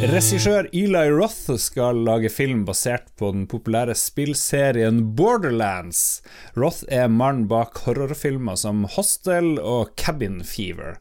Regissør 0.00 0.64
Eli 0.72 1.10
Roth 1.12 1.58
skal 1.60 1.98
lage 2.06 2.30
film 2.32 2.62
basert 2.64 3.10
på 3.20 3.28
den 3.34 3.42
populære 3.50 3.92
spillserien 4.00 5.02
Borderlands. 5.12 6.22
Roth 6.56 6.86
er 6.88 7.10
mannen 7.12 7.44
bak 7.50 7.82
horrorfilmer 7.84 8.56
som 8.56 8.86
Hostel 8.94 9.58
og 9.60 9.92
Cabin 10.00 10.40
Fever. 10.40 10.96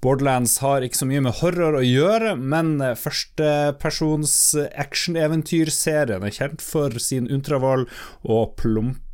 Borderlands 0.00 0.56
har 0.64 0.80
ikke 0.80 1.02
så 1.02 1.10
mye 1.10 1.20
med 1.26 1.36
horror 1.42 1.76
å 1.82 1.84
gjøre, 1.84 2.32
men 2.40 2.80
førstepersons 2.96 4.32
actioneventyrserien 4.72 6.24
er 6.24 6.32
kjent 6.32 6.64
for 6.64 6.96
sin 6.96 7.28
ultravold 7.28 7.90
og 8.24 8.56
plumpe 8.56 9.09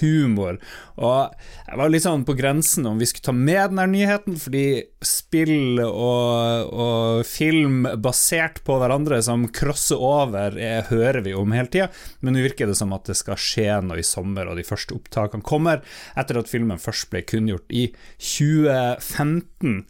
humor. 0.00 0.58
Og 0.94 1.32
jeg 1.66 1.78
var 1.80 1.90
litt 1.90 2.04
sånn 2.04 2.26
på 2.26 2.36
grensen 2.38 2.86
om 2.86 3.00
vi 3.00 3.08
skulle 3.10 3.26
ta 3.26 3.34
med 3.34 3.72
denne 3.72 3.86
nyheten, 3.90 4.36
fordi 4.38 4.66
spill 5.04 5.80
og, 5.82 6.70
og 6.70 7.24
film 7.26 7.88
basert 8.02 8.60
på 8.66 8.78
hverandre 8.80 9.18
som 9.24 9.48
crosser 9.54 9.98
over, 9.98 10.58
er, 10.60 10.86
hører 10.90 11.22
vi 11.26 11.34
om 11.34 11.54
hele 11.56 11.72
tida, 11.72 11.90
men 12.20 12.36
nå 12.36 12.44
virker 12.46 12.70
det 12.70 12.78
som 12.78 12.94
at 12.96 13.10
det 13.10 13.18
skal 13.18 13.40
skje 13.40 13.80
noe 13.86 14.00
i 14.02 14.06
sommer, 14.06 14.50
og 14.50 14.60
de 14.60 14.66
første 14.66 14.94
opptakene 14.96 15.46
kommer 15.46 15.82
etter 16.14 16.38
at 16.38 16.50
filmen 16.50 16.80
først 16.82 17.10
ble 17.12 17.24
kunngjort 17.26 17.74
i 17.74 17.88
2015. 18.22 19.82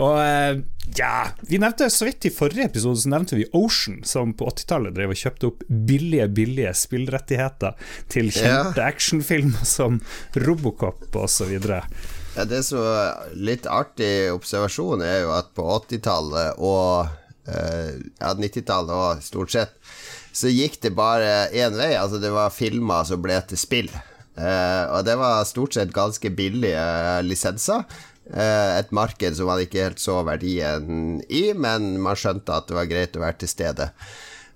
Og 0.00 0.16
eh, 0.22 0.62
ja, 0.96 1.28
vi 1.48 1.58
nevnte 1.60 1.88
så 1.92 2.06
vidt 2.08 2.26
i 2.28 2.32
forrige 2.32 2.70
episode 2.70 3.02
så 3.02 3.10
nevnte 3.12 3.36
vi 3.38 3.48
Ocean, 3.56 4.00
som 4.08 4.32
på 4.36 4.48
80-tallet 4.50 4.96
drev 4.96 5.12
og 5.12 5.20
kjøpte 5.20 5.48
opp 5.50 5.64
billige, 5.68 6.26
billige 6.32 6.72
spillrettigheter 6.76 7.76
til 8.12 8.30
kjente 8.32 8.80
ja. 8.80 8.88
actionfilmer 8.88 9.68
som 9.68 10.00
Robocop 10.46 11.16
osv. 11.20 11.52
Ja, 11.62 12.46
det 12.48 12.62
som 12.64 12.80
er 12.80 13.34
litt 13.36 13.68
artig 13.68 14.32
observasjon 14.32 15.04
er 15.04 15.26
jo 15.26 15.34
at 15.36 15.52
på 15.56 15.66
80-tallet 15.76 16.60
og 16.64 17.12
uh, 17.48 17.90
ja, 17.92 18.32
90-tallet 18.32 18.94
og 18.96 19.24
stort 19.24 19.52
sett, 19.52 19.76
så 20.32 20.48
gikk 20.48 20.80
det 20.80 20.94
bare 20.96 21.50
én 21.52 21.76
vei. 21.76 21.92
Altså, 22.00 22.20
det 22.20 22.32
var 22.32 22.54
filmer 22.54 23.04
som 23.04 23.20
ble 23.22 23.36
til 23.48 23.60
spill. 23.60 23.92
Uh, 24.32 24.88
og 24.96 25.02
det 25.04 25.18
var 25.20 25.44
stort 25.44 25.76
sett 25.76 25.92
ganske 25.92 26.32
billige 26.32 26.86
lisenser. 27.26 27.84
Eh, 28.32 28.78
et 28.78 28.92
marked 28.96 29.36
som 29.36 29.50
man 29.50 29.60
ikke 29.60 29.88
helt 29.88 30.00
så 30.00 30.22
verdien 30.24 31.20
i, 31.28 31.50
men 31.52 31.98
man 32.00 32.16
skjønte 32.16 32.54
at 32.56 32.70
det 32.70 32.78
var 32.78 32.88
greit 32.88 33.18
å 33.18 33.24
være 33.24 33.42
til 33.42 33.52
stede. 33.52 33.90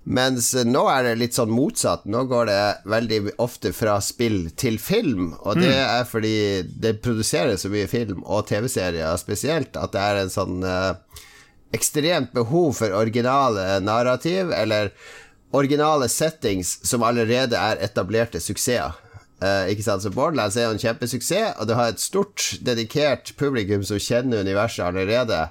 Mens 0.07 0.53
nå 0.63 0.85
er 0.87 1.03
det 1.03 1.17
litt 1.19 1.35
sånn 1.35 1.51
motsatt. 1.51 2.05
Nå 2.07 2.23
går 2.31 2.47
det 2.47 2.61
veldig 2.87 3.19
ofte 3.43 3.73
fra 3.75 3.97
spill 4.01 4.47
til 4.55 4.79
film. 4.79 5.33
Og 5.43 5.59
det 5.59 5.73
mm. 5.73 5.89
er 5.97 6.05
fordi 6.07 6.37
det 6.79 7.01
produseres 7.03 7.65
så 7.65 7.71
mye 7.73 7.89
film, 7.91 8.23
og 8.23 8.47
TV-serier 8.47 9.19
spesielt, 9.19 9.75
at 9.75 9.91
det 9.93 10.05
er 10.05 10.21
en 10.21 10.31
sånn 10.31 10.63
eh, 10.63 10.93
ekstremt 11.75 12.31
behov 12.33 12.79
for 12.79 12.95
originale 12.95 13.81
narrativ, 13.83 14.53
eller 14.55 14.93
originale 15.51 16.07
settings 16.09 16.77
som 16.87 17.03
allerede 17.03 17.59
er 17.59 17.83
etablerte 17.83 18.39
suksesser. 18.41 18.95
Uh, 19.37 19.69
ikke 19.69 19.85
sant? 19.85 20.01
Så 20.01 20.09
Borderlands 20.13 20.57
er 20.57 20.65
jo 20.65 20.75
en 20.75 20.81
kjempesuksess, 20.81 21.57
og 21.61 21.69
du 21.69 21.75
har 21.77 21.91
et 21.91 22.01
stort, 22.01 22.55
dedikert 22.65 23.35
publikum 23.37 23.83
som 23.85 24.01
kjenner 24.01 24.41
universet 24.41 24.87
allerede. 24.87 25.43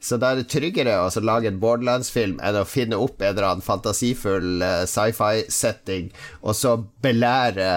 Så 0.00 0.16
da 0.20 0.32
er 0.32 0.40
det 0.40 0.50
tryggere 0.52 0.96
å 1.00 1.22
lage 1.24 1.48
en 1.48 1.60
Borderlands-film 1.60 2.38
enn 2.44 2.58
å 2.60 2.66
finne 2.68 2.98
opp 3.00 3.20
en 3.20 3.34
eller 3.34 3.48
annen 3.50 3.64
fantasifull 3.64 4.60
uh, 4.64 4.84
sci-fi-setting, 4.88 6.12
og 6.44 6.56
så 6.56 6.76
belære 7.04 7.70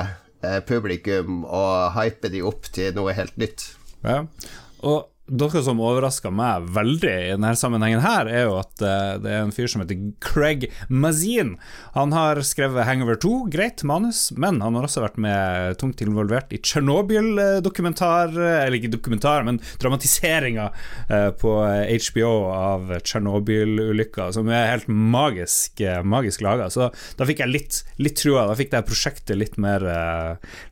uh, 0.43 0.59
publikum 0.67 1.43
og 1.47 1.95
hype 1.97 2.31
de 2.31 2.43
opp 2.47 2.67
til 2.75 2.95
noe 2.97 3.15
helt 3.15 3.39
nytt. 3.39 3.69
Ja, 4.03 4.23
og 4.83 5.12
noe 5.31 5.61
som 5.63 5.79
overraska 5.79 6.27
meg 6.35 6.65
veldig 6.75 7.11
i 7.13 7.29
denne 7.31 7.53
sammenhengen, 7.55 8.01
her 8.03 8.27
er 8.27 8.41
jo 8.43 8.57
at 8.59 8.81
uh, 8.83 9.15
det 9.23 9.31
er 9.31 9.45
en 9.45 9.53
fyr 9.55 9.69
som 9.71 9.83
heter 9.83 9.99
Craig 10.23 10.65
Mazin. 10.91 11.53
Han 11.95 12.11
har 12.15 12.41
skrevet 12.43 12.83
Hangover 12.87 13.15
2, 13.23 13.31
greit 13.53 13.85
manus, 13.87 14.25
men 14.35 14.59
han 14.63 14.75
har 14.75 14.87
også 14.87 15.05
vært 15.05 15.19
med 15.23 15.77
tungt 15.79 16.03
involvert 16.03 16.51
i 16.51 16.59
Tsjernobyl-dokumentar, 16.59 18.35
eller 18.35 18.77
ikke 18.77 18.91
dokumentar, 18.97 19.45
men 19.47 19.61
dramatiseringa 19.81 20.67
uh, 20.73 21.29
på 21.39 21.55
HBO 22.09 22.33
av 22.51 22.91
Tsjernobyl-ulykka, 22.99 24.27
som 24.35 24.51
er 24.51 24.73
helt 24.73 24.91
magisk, 24.91 25.85
magisk 26.03 26.43
laga. 26.43 26.67
Så 26.73 26.89
da 26.91 27.29
fikk 27.29 27.45
jeg 27.45 27.53
litt, 27.53 27.79
litt 28.03 28.19
trua, 28.19 28.49
da 28.49 28.59
fikk 28.59 28.73
det 28.75 28.83
prosjektet 28.89 29.39
litt 29.39 29.55
mer, 29.61 29.87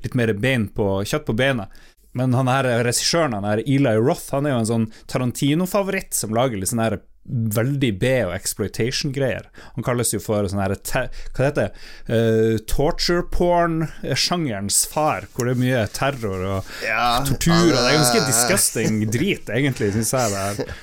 litt 0.04 0.18
mer 0.18 0.36
bein 0.36 0.68
på, 0.76 0.98
kjøtt 1.08 1.30
på 1.30 1.38
beina. 1.40 1.70
Men 2.18 2.36
han 2.36 2.50
her 2.52 2.68
regissøren, 2.84 3.38
han 3.38 3.48
her 3.48 3.64
Eli 3.64 3.96
Roth, 4.00 4.34
han 4.36 4.48
er 4.48 4.56
jo 4.58 4.64
en 4.64 4.72
sånn 4.72 4.90
Tarantino-favoritt 5.12 6.18
som 6.18 6.36
lager 6.36 6.60
litt 6.60 6.74
sånn 6.74 6.84
her 6.84 7.00
veldig 7.32 7.92
B- 8.02 8.24
og 8.26 8.34
exploitation-greier. 8.34 9.46
Han 9.76 9.86
kalles 9.86 10.10
jo 10.14 10.20
for 10.24 10.48
sånn 10.50 10.62
her 10.64 10.74
Hva 10.74 11.04
heter 11.38 11.60
det? 11.60 11.68
Uh, 12.10 12.56
torture 12.70 13.24
porn-sjangerens 13.32 14.82
far, 14.90 15.28
hvor 15.32 15.48
det 15.48 15.54
er 15.56 15.62
mye 15.62 15.84
terror 15.94 16.46
og 16.58 16.72
ja, 16.84 17.22
tortur. 17.28 17.70
Og 17.70 17.78
det 17.78 17.86
er 17.92 18.00
ganske 18.00 18.24
disgusting 18.26 19.04
drit, 19.14 19.52
egentlig, 19.54 19.92
syns 19.96 20.16
jeg. 20.18 20.34
det 20.34 20.66
er 20.66 20.80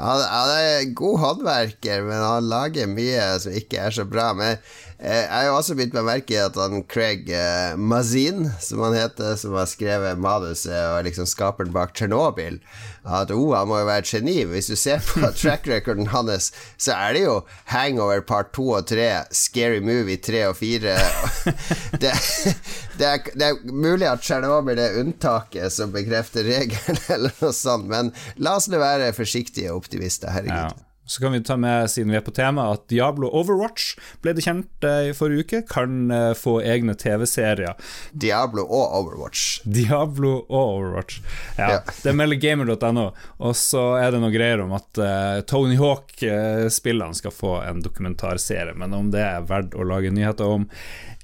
Han, 0.00 0.22
han 0.22 0.54
er 0.54 0.92
god 0.96 1.18
håndverker, 1.24 2.06
men 2.06 2.22
han 2.24 2.46
lager 2.48 2.88
mye 2.88 3.26
som 3.42 3.58
ikke 3.58 3.82
er 3.88 3.98
så 3.98 4.06
bra. 4.08 4.30
Men 4.38 4.62
jeg 5.00 5.48
har 5.48 5.54
også 5.56 5.74
begynt 5.78 5.94
å 5.96 6.04
merke 6.04 6.36
at 6.44 6.56
han 6.60 6.82
Craig 6.90 7.30
eh, 7.32 7.72
Mazin, 7.80 8.50
som 8.60 8.82
han 8.84 8.96
heter, 8.98 9.32
som 9.40 9.54
har 9.56 9.68
skrevet 9.70 10.20
manuset 10.20 10.76
og 10.76 11.06
liksom 11.06 11.28
skaperen 11.28 11.72
bak 11.72 11.94
Tsjernobyl, 11.96 12.58
at 13.08 13.32
oh, 13.32 13.54
han 13.56 13.70
må 13.70 13.78
jo 13.80 13.86
være 13.88 14.04
et 14.04 14.10
geni. 14.12 14.34
Hvis 14.50 14.68
du 14.68 14.76
ser 14.76 15.00
på 15.00 15.30
track 15.40 15.64
recorden 15.70 16.10
hans, 16.12 16.50
så 16.76 16.92
er 16.98 17.16
det 17.16 17.24
jo 17.24 17.38
Hangover 17.72 18.20
part 18.28 18.52
2 18.58 18.66
og 18.76 18.90
3, 18.92 19.08
Scary 19.32 19.80
Movie 19.80 20.20
3 20.20 20.44
og 20.50 20.58
4 20.60 20.98
det, 22.02 22.12
det, 23.00 23.08
er, 23.08 23.24
det 23.32 23.48
er 23.48 23.72
mulig 23.72 24.10
at 24.10 24.20
Tsjernobyl 24.26 24.84
er 24.84 25.00
unntaket 25.00 25.72
som 25.72 25.96
bekrefter 25.96 26.44
regelen, 26.44 27.00
eller 27.16 27.32
noe 27.40 27.56
sånt, 27.56 27.88
men 27.88 28.12
la 28.36 28.58
oss 28.60 28.68
nå 28.68 28.84
være 28.84 29.14
forsiktige 29.16 29.72
optimister. 29.72 30.28
Herregud. 30.36 30.76
Ja. 30.76 30.89
Så 31.10 31.22
kan 31.22 31.32
vi 31.32 31.40
ta 31.42 31.56
med, 31.56 31.90
siden 31.90 32.12
vi 32.12 32.18
er 32.20 32.22
på 32.22 32.30
tema, 32.30 32.68
at 32.70 32.84
Diablo 32.90 33.26
Overwatch 33.34 33.96
ble 34.22 34.30
det 34.36 34.44
kjent 34.46 34.86
eh, 34.86 35.08
i 35.10 35.14
forrige 35.16 35.42
uke, 35.42 35.60
kan 35.66 36.04
eh, 36.14 36.30
få 36.38 36.60
egne 36.62 36.94
TV-serier. 36.94 37.74
Diablo 38.12 38.62
og 38.62 38.94
Overwatch. 39.00 39.64
Diablo 39.66 40.36
og 40.44 40.60
Overwatch. 40.60 41.18
Ja, 41.56 41.72
ja. 41.72 41.80
Det 42.04 42.14
melder 42.14 42.38
gamer.no. 42.38 43.08
Og 43.42 43.56
så 43.58 43.82
er 43.98 44.14
det 44.14 44.20
noe 44.22 44.30
greier 44.30 44.62
om 44.62 44.76
at 44.78 45.00
uh, 45.02 45.40
Tony 45.50 45.74
Hawk-spillene 45.80 47.18
skal 47.18 47.34
få 47.34 47.56
en 47.64 47.82
dokumentarserie, 47.82 48.76
men 48.78 48.94
om 48.94 49.10
det 49.10 49.24
er 49.24 49.48
verdt 49.50 49.74
å 49.74 49.88
lage 49.90 50.12
nyheter 50.14 50.46
om, 50.60 50.68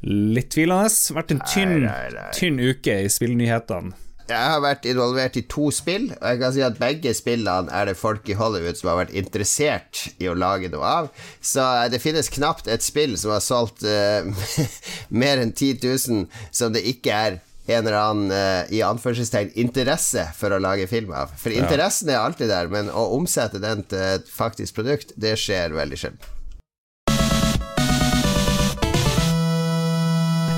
litt 0.02 0.50
tvilende. 0.56 0.90
Vært 1.14 1.36
en 1.36 1.44
tynn, 1.46 1.76
nei, 1.84 1.94
nei, 2.10 2.10
nei. 2.18 2.26
tynn 2.34 2.58
uke 2.58 2.98
i 3.06 3.12
spillnyhetene. 3.12 3.94
Jeg 4.26 4.50
har 4.50 4.58
vært 4.58 4.86
involvert 4.90 5.36
i 5.38 5.44
to 5.46 5.68
spill, 5.70 6.08
og 6.16 6.24
jeg 6.26 6.40
kan 6.40 6.54
si 6.54 6.62
at 6.66 6.78
begge 6.80 7.12
spillene 7.14 7.70
er 7.70 7.86
det 7.86 7.98
folk 7.98 8.26
i 8.26 8.34
Hollywood 8.34 8.78
som 8.78 8.90
har 8.90 8.98
vært 9.04 9.14
interessert 9.14 10.02
i 10.18 10.26
å 10.26 10.34
lage 10.34 10.70
noe 10.72 10.82
av. 10.82 11.10
Så 11.38 11.62
eh, 11.62 11.86
det 11.92 12.02
finnes 12.02 12.32
knapt 12.34 12.66
et 12.66 12.82
spill 12.82 13.14
som 13.20 13.36
har 13.36 13.44
solgt 13.44 13.86
uh, 13.86 14.26
mer 15.22 15.42
enn 15.42 15.54
10 15.54 15.78
000 15.78 16.26
som 16.50 16.74
det 16.74 16.82
ikke 16.90 17.14
er 17.14 17.38
en 17.66 17.80
eller 17.84 17.98
annen 18.00 18.34
uh, 18.34 18.74
i 18.74 18.82
anførselstegn 18.86 19.54
interesse 19.62 20.26
for 20.38 20.54
å 20.54 20.62
lage 20.62 20.90
film 20.90 21.14
av. 21.14 21.30
For 21.38 21.54
interessen 21.54 22.10
er 22.10 22.24
alltid 22.24 22.50
der, 22.50 22.70
men 22.72 22.90
å 22.90 23.12
omsette 23.14 23.62
den 23.62 23.86
til 23.86 24.18
et 24.18 24.30
faktisk 24.30 24.80
produkt, 24.80 25.14
det 25.14 25.36
skjer 25.38 25.74
veldig 25.78 26.02
sjelden. 26.02 26.35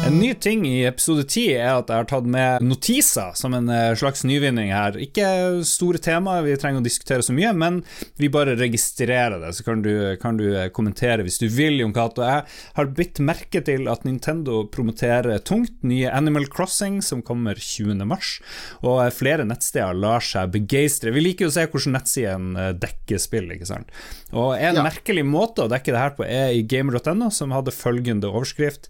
En 0.09 0.19
ny 0.19 0.31
ting 0.35 0.63
i 0.65 0.87
episode 0.89 1.27
ti 1.29 1.43
er 1.53 1.75
at 1.75 1.91
jeg 1.93 2.01
har 2.01 2.07
tatt 2.09 2.29
med 2.33 2.63
notiser 2.65 3.35
som 3.37 3.53
en 3.53 3.67
eh, 3.69 3.91
slags 3.99 4.23
nyvinning 4.25 4.71
her. 4.73 4.95
Ikke 5.05 5.27
store 5.69 6.01
temaer 6.01 6.47
vi 6.47 6.55
trenger 6.57 6.81
å 6.81 6.87
diskutere 6.87 7.27
så 7.27 7.35
mye, 7.37 7.51
men 7.53 7.83
vi 8.17 8.31
bare 8.33 8.55
registrerer 8.57 9.37
det. 9.43 9.51
Så 9.59 9.67
kan 9.67 9.83
du, 9.85 9.93
kan 10.23 10.41
du 10.41 10.47
eh, 10.49 10.71
kommentere 10.73 11.27
hvis 11.27 11.37
du 11.43 11.45
vil, 11.53 11.77
Jon 11.83 11.93
Cato. 11.93 12.25
Jeg 12.25 12.47
har 12.79 12.91
bitt 12.97 13.21
merke 13.21 13.61
til 13.67 13.85
at 13.93 14.09
Nintendo 14.09 14.63
promoterer 14.73 15.45
tungt 15.45 15.77
nye 15.85 16.09
Animal 16.09 16.49
Crossing, 16.57 17.03
som 17.05 17.21
kommer 17.21 17.61
20. 17.61 18.01
mars, 18.09 18.39
og 18.81 19.03
eh, 19.05 19.13
flere 19.13 19.45
nettsteder 19.45 19.93
lar 19.93 20.25
seg 20.25 20.57
begeistre. 20.57 21.13
Vi 21.13 21.27
liker 21.27 21.51
jo 21.51 21.53
å 21.53 21.59
se 21.59 21.69
hvordan 21.69 21.99
nettsiden 21.99 22.51
dekker 22.81 23.21
spill, 23.21 23.53
ikke 23.53 23.69
sant. 23.75 23.93
Og 24.33 24.57
en 24.57 24.81
ja. 24.81 24.89
merkelig 24.89 25.29
måte 25.29 25.69
å 25.69 25.73
dekke 25.73 25.93
det 25.93 26.01
her 26.07 26.17
på 26.17 26.25
er 26.25 26.57
i 26.57 26.65
gamer.no, 26.65 27.29
som 27.29 27.53
hadde 27.53 27.77
følgende 27.77 28.33
overskrift 28.33 28.89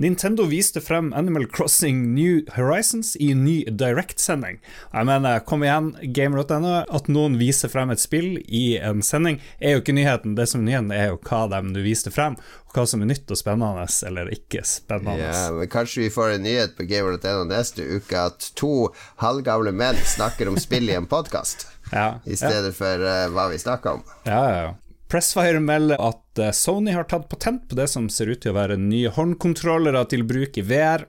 Nintendo 0.00 0.46
viste 0.60 0.80
frem 0.80 1.12
Animal 1.12 1.46
Crossing 1.46 2.14
New 2.14 2.40
Horizons 2.52 3.16
i 3.16 3.30
ny 3.34 3.64
direktsending. 3.64 4.58
Jeg 4.92 5.06
mener, 5.08 5.38
kom 5.48 5.62
igjen, 5.64 5.94
gamer.no. 6.12 6.82
At 6.84 7.08
noen 7.08 7.38
viser 7.40 7.72
frem 7.72 7.92
et 7.94 8.02
spill 8.02 8.34
i 8.44 8.76
en 8.76 9.00
sending, 9.04 9.38
er 9.56 9.78
jo 9.78 9.80
ikke 9.80 9.94
nyheten. 9.96 10.34
Det 10.36 10.44
som 10.50 10.60
er 10.60 10.66
nyheten, 10.68 10.92
er 10.92 11.14
jo 11.14 11.20
hva 11.24 11.46
de 11.48 11.62
du 11.72 11.80
viste 11.80 12.12
frem, 12.12 12.36
og 12.68 12.76
hva 12.76 12.84
som 12.90 13.00
er 13.00 13.08
nytt 13.08 13.32
og 13.32 13.40
spennende 13.40 13.86
eller 14.10 14.28
ikke 14.36 14.66
spennende. 14.68 15.30
Ja, 15.30 15.48
men 15.56 15.72
Kanskje 15.72 16.04
vi 16.04 16.12
får 16.12 16.34
en 16.34 16.44
nyhet 16.44 16.76
på 16.76 16.84
gamer.no 16.90 17.48
neste 17.48 17.88
uke 17.96 18.20
at 18.28 18.50
to 18.60 18.90
halvgamle 19.24 19.72
menn 19.72 19.96
snakker 20.12 20.52
om 20.52 20.60
spill 20.60 20.92
i 20.92 20.98
en 20.98 21.08
podkast, 21.08 21.70
ja, 21.88 22.18
i 22.28 22.36
stedet 22.36 22.74
ja. 22.74 22.76
for 22.82 23.08
uh, 23.08 23.24
hva 23.32 23.48
vi 23.54 23.64
snakker 23.64 23.96
om. 23.96 24.06
Ja, 24.28 24.44
ja, 24.44 24.62
ja. 24.68 24.78
Pressfire 25.10 25.58
melder 25.60 25.98
at 25.98 26.38
eh, 26.38 26.52
Sony 26.54 26.92
har 26.94 27.08
tatt 27.10 27.28
patent 27.28 27.64
på 27.68 27.78
det 27.78 27.88
som 27.90 28.06
ser 28.12 28.30
ut 28.30 28.44
til 28.44 28.52
å 28.52 28.60
være 28.60 28.78
nye 28.78 29.10
håndkontrollere 29.10 30.04
til 30.12 30.22
bruk 30.22 30.58
i 30.60 30.62
VR. 30.62 31.08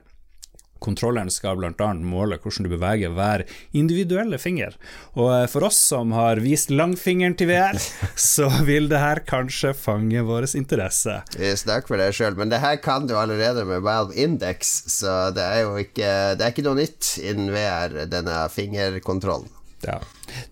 Kontrolleren 0.82 1.30
skal 1.30 1.60
bl.a. 1.60 1.90
måle 2.02 2.40
hvordan 2.42 2.66
du 2.66 2.72
beveger 2.72 3.12
hver 3.14 3.44
individuelle 3.78 4.40
finger. 4.42 4.74
Og 5.14 5.28
eh, 5.36 5.44
for 5.52 5.68
oss 5.68 5.78
som 5.92 6.10
har 6.16 6.42
vist 6.42 6.72
langfingeren 6.74 7.36
til 7.38 7.52
VR, 7.52 7.78
så 8.34 8.48
vil 8.66 8.90
det 8.90 8.98
her 8.98 9.22
kanskje 9.28 9.70
fange 9.78 10.24
vår 10.26 10.48
interesse. 10.58 11.20
Vi 11.38 11.52
snakker 11.62 11.94
for 11.94 12.02
deg 12.02 12.16
sjøl, 12.18 12.34
men 12.40 12.50
det 12.50 12.58
her 12.64 12.80
kan 12.82 13.06
du 13.06 13.14
allerede 13.14 13.62
med 13.68 13.86
Valve 13.86 14.18
Index, 14.18 14.72
så 14.96 15.30
det 15.36 15.46
er 15.46 15.62
jo 15.62 15.76
ikke, 15.78 16.10
det 16.34 16.48
er 16.48 16.56
ikke 16.56 16.66
noe 16.66 16.80
nytt 16.80 17.12
innen 17.22 17.54
VR, 17.54 18.00
denne 18.10 18.42
fingerkontrollen. 18.50 19.46
Ja. 19.86 20.00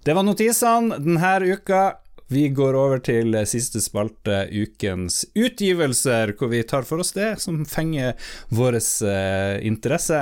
Det 0.06 0.14
var 0.14 0.26
notisene 0.26 1.02
denne 1.02 1.34
uka. 1.50 1.82
Vi 2.30 2.44
går 2.54 2.76
over 2.78 3.00
til 3.02 3.34
siste 3.50 3.80
spalte, 3.82 4.44
ukens 4.54 5.24
utgivelser, 5.34 6.36
hvor 6.38 6.52
vi 6.52 6.62
tar 6.62 6.86
for 6.86 7.02
oss 7.02 7.10
det 7.16 7.32
som 7.42 7.64
fenger 7.66 8.14
vår 8.54 8.78
eh, 8.78 9.56
interesse. 9.66 10.20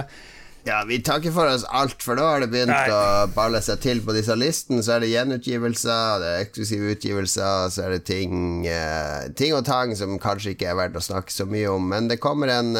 Ja, 0.66 0.82
vi 0.84 0.98
takker 1.02 1.32
for 1.32 1.48
oss 1.48 1.64
alt, 1.64 2.02
for 2.02 2.18
nå 2.18 2.24
har 2.26 2.42
det 2.42 2.50
begynt 2.52 2.72
Nei. 2.72 2.90
å 2.92 3.28
balle 3.32 3.60
seg 3.64 3.80
til 3.80 4.02
på 4.04 4.12
disse 4.16 4.34
listene. 4.36 4.82
Så 4.84 4.96
er 4.96 5.04
det 5.04 5.12
gjenutgivelser, 5.12 6.18
det 6.20 6.32
er 6.32 6.42
eksklusive 6.44 6.92
utgivelser, 6.96 7.70
så 7.72 7.84
er 7.86 7.94
det 7.96 8.02
ting, 8.08 8.66
eh, 8.66 9.28
ting 9.38 9.54
og 9.56 9.64
tang 9.68 9.94
som 9.96 10.18
kanskje 10.20 10.52
ikke 10.54 10.68
er 10.68 10.76
verdt 10.76 10.98
å 10.98 11.04
snakke 11.04 11.32
så 11.32 11.46
mye 11.48 11.70
om. 11.72 11.88
Men 11.88 12.10
det 12.10 12.20
kommer 12.20 12.52
en 12.52 12.74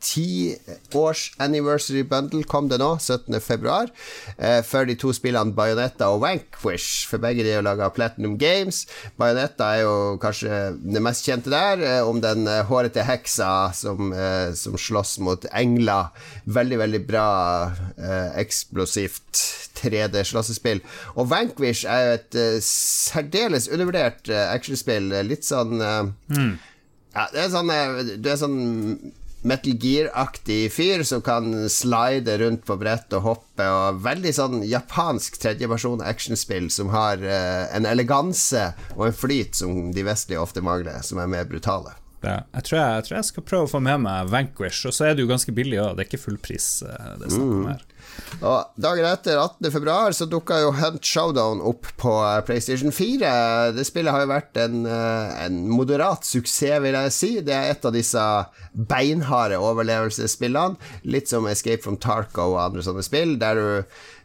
ti 0.00 0.56
års 0.96 1.30
anniversary 1.42 2.02
bundle, 2.02 2.44
kom 2.44 2.68
det 2.70 2.78
nå, 2.80 2.94
17. 2.98 3.40
februar, 3.40 3.90
eh, 4.38 4.62
for 4.62 4.84
de 4.88 4.94
to 4.94 5.12
spillene 5.16 5.54
Bayonetta 5.54 6.08
og 6.14 6.22
Wankwish. 6.24 7.06
For 7.10 7.18
begge 7.18 7.44
de 7.44 7.52
er 7.52 7.60
jo 7.60 7.66
laga 7.66 7.86
av 7.88 7.94
Platinum 7.94 8.36
Games. 8.38 8.86
Bayonetta 9.18 9.74
er 9.76 9.82
jo 9.84 9.94
kanskje 10.22 10.60
det 10.80 11.02
mest 11.02 11.26
kjente 11.26 11.52
der, 11.52 11.82
eh, 11.84 12.00
om 12.06 12.20
den 12.20 12.46
eh, 12.46 12.64
hårete 12.64 13.04
heksa 13.04 13.72
som, 13.74 14.12
eh, 14.12 14.52
som 14.54 14.76
slåss 14.78 15.18
mot 15.18 15.44
engler. 15.52 16.10
Veldig, 16.46 16.78
veldig 16.78 16.99
bra 17.08 17.26
eh, 17.96 18.30
eksplosivt 18.42 19.42
3D-slåssespill. 19.80 20.82
Og 21.16 21.30
Vanquish 21.30 21.86
er 21.88 22.02
jo 22.04 22.16
et 22.18 22.38
eh, 22.40 22.58
særdeles 22.64 23.68
undervurdert 23.70 24.28
eh, 24.28 24.48
actionspill. 24.54 25.12
Litt 25.28 25.46
sånn 25.48 25.80
eh, 25.80 26.50
Ja, 27.14 27.24
det 27.32 27.40
er 27.46 27.48
sånn 27.50 27.72
eh, 27.74 28.14
Du 28.22 28.28
er 28.30 28.38
sånn 28.38 28.58
Metal 29.40 29.72
Gear-aktig 29.80 30.66
fyr 30.74 31.00
som 31.08 31.22
kan 31.24 31.46
slide 31.72 32.34
rundt 32.42 32.66
på 32.68 32.76
brett 32.76 33.14
og 33.16 33.22
hoppe, 33.24 33.64
og 33.64 34.02
veldig 34.04 34.32
sånn 34.36 34.58
japansk 34.68 35.38
tredjeversjon 35.40 36.02
actionspill 36.04 36.68
som 36.68 36.92
har 36.92 37.24
eh, 37.24 37.64
en 37.72 37.88
eleganse 37.88 38.66
og 38.98 39.06
en 39.08 39.16
flyt 39.16 39.56
som 39.62 39.94
de 39.96 40.04
vestlige 40.04 40.42
ofte 40.44 40.60
mangler, 40.60 41.00
som 41.06 41.22
er 41.24 41.32
mer 41.32 41.48
brutale. 41.48 41.96
Jeg, 42.26 42.64
tror 42.66 42.76
jeg, 42.78 42.96
jeg 42.98 43.06
tror 43.06 43.16
jeg 43.16 43.28
skal 43.30 43.44
prøve 43.48 43.68
å 43.68 43.70
få 43.70 43.80
med 43.84 44.02
meg 44.04 44.28
Vanquish, 44.32 44.84
og 44.88 44.92
så 44.96 45.08
er 45.08 45.16
det 45.16 45.24
jo 45.24 45.30
ganske 45.30 45.54
billig 45.56 45.78
òg, 45.80 45.94
det 45.96 46.04
er 46.04 46.10
ikke 46.10 46.20
full 46.20 46.40
pris 46.42 46.66
eh, 46.86 47.12
det 47.20 47.30
er 47.30 47.34
snakk 47.36 47.54
om 47.56 47.70
her. 47.70 47.86
Og 48.40 48.80
dagen 48.80 49.04
etter, 49.04 49.36
18. 49.36 49.68
februar, 49.74 50.14
så 50.16 50.24
dukka 50.28 50.60
jo 50.62 50.70
Hunt 50.78 51.04
Showdown 51.04 51.60
opp 51.66 51.88
på 52.00 52.12
eh, 52.24 52.38
PlayStation 52.46 52.94
4. 52.94 53.32
Det 53.76 53.84
spillet 53.84 54.14
har 54.14 54.24
jo 54.24 54.30
vært 54.30 54.60
en, 54.62 54.86
eh, 54.88 55.34
en 55.44 55.58
moderat 55.68 56.24
suksess, 56.24 56.80
vil 56.80 56.96
jeg 56.96 57.12
si. 57.16 57.32
Det 57.44 57.56
er 57.56 57.74
et 57.74 57.84
av 57.84 57.92
disse 57.96 58.22
beinharde 58.72 59.60
overlevelsesspillene. 59.60 60.80
Litt 61.12 61.28
som 61.28 61.48
Escape 61.50 61.84
from 61.84 62.00
Tarco 62.00 62.54
og 62.54 62.62
andre 62.62 62.86
sånne 62.86 63.04
spill, 63.04 63.36
der 63.40 63.60
du 63.60 63.68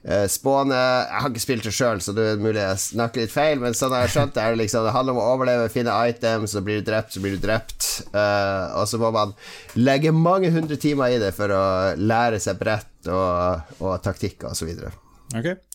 Spåne 0.06 0.30
spåner 0.30 0.76
Jeg 1.10 1.22
har 1.24 1.32
ikke 1.32 1.42
spilt 1.42 1.64
det 1.66 1.72
sjøl, 1.74 2.02
så 2.04 2.14
det 2.14 2.26
er 2.30 2.42
mulig 2.42 2.60
jeg 2.62 2.82
snakker 2.84 3.24
litt 3.24 3.34
feil, 3.34 3.58
men 3.58 3.74
sånn 3.74 3.96
jeg 3.96 4.06
har 4.06 4.12
skjønt 4.14 4.36
det, 4.36 4.44
er 4.44 4.60
liksom 4.60 4.86
Det 4.86 4.94
handler 4.94 5.16
om 5.16 5.22
å 5.24 5.30
overleve, 5.34 5.72
finne 5.74 5.96
items, 6.06 6.54
så 6.54 6.62
blir 6.62 6.78
du 6.78 6.92
drept, 6.92 7.16
så 7.16 7.24
blir 7.24 7.34
du 7.34 7.42
drept. 7.42 7.88
Uh, 8.14 8.78
og 8.78 8.86
så 8.92 9.00
må 9.02 9.10
man 9.16 9.34
legge 9.74 10.14
mange 10.14 10.54
hundre 10.54 10.78
timer 10.78 11.16
i 11.16 11.18
det 11.24 11.34
for 11.34 11.50
å 11.50 11.66
lære 11.98 12.38
seg 12.44 12.62
brett 12.62 12.92
og, 13.12 13.76
og 13.80 13.98
taktikker 14.04 14.56
så 14.58 14.68
videre. 14.68 14.94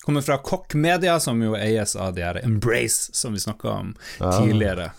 Kommer 0.05 0.25
fra 0.25 0.39
Kokkmedia, 0.39 0.97
Media, 0.97 1.21
som 1.21 1.43
jo 1.43 1.57
eies 1.59 1.97
av 1.97 2.15
de 2.17 2.25
her 2.25 2.39
Embrace, 2.45 3.11
som 3.13 3.35
vi 3.35 3.43
snakka 3.43 3.71
om 3.71 3.95
tidligere. 4.19 4.91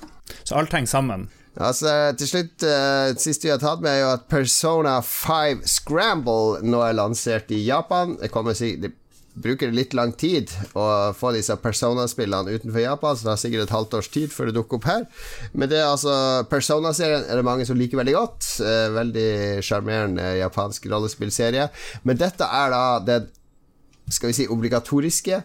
Så 0.44 0.56
alt 0.56 0.74
henger 0.74 0.88
sammen. 0.92 1.30
Altså, 1.60 2.14
til 2.16 2.30
slutt, 2.30 2.64
uh, 2.64 3.12
siste 3.20 3.48
vi 3.48 3.52
har 3.52 3.60
tatt 3.60 3.82
med, 3.84 3.92
er 3.92 4.06
jo 4.06 4.12
at 4.14 4.28
Persona 4.32 5.00
5 5.04 5.66
Scramble 5.68 6.62
nå 6.64 6.80
er 6.86 6.96
lansert 6.96 7.52
i 7.52 7.60
Japan. 7.66 8.16
Det 8.22 8.32
kommer 8.32 8.56
sikkert 8.56 8.96
det 9.34 9.42
bruker 9.46 9.72
litt 9.72 9.94
lang 9.96 10.12
tid 10.20 10.52
å 10.76 11.14
få 11.16 11.32
disse 11.32 11.56
Persona-spillene 11.64 12.52
utenfor 12.52 12.84
Japan, 12.84 13.16
så 13.16 13.24
det 13.24 13.32
har 13.32 13.40
sikkert 13.40 13.64
et 13.68 13.74
halvt 13.76 13.94
års 14.02 14.10
tid 14.12 14.34
før 14.34 14.50
det 14.50 14.56
dukker 14.58 14.80
opp 14.82 14.88
her. 14.90 15.06
Men 15.54 15.72
det 15.72 15.80
er 15.80 15.88
altså 15.88 16.16
Persona-serien 16.52 17.24
er 17.30 17.40
det 17.40 17.48
mange 17.48 17.66
som 17.70 17.80
liker 17.80 18.02
veldig 18.02 18.16
godt. 18.18 18.50
Eh, 18.66 18.88
veldig 18.98 19.30
sjarmerende 19.64 20.34
japansk 20.42 20.90
rollespillserie. 20.92 21.70
Men 22.04 22.20
dette 22.20 22.44
er 22.44 22.74
da 22.76 22.84
den 23.08 23.30
skal 24.12 24.34
vi 24.34 24.36
si 24.42 24.48
obligatoriske 24.52 25.38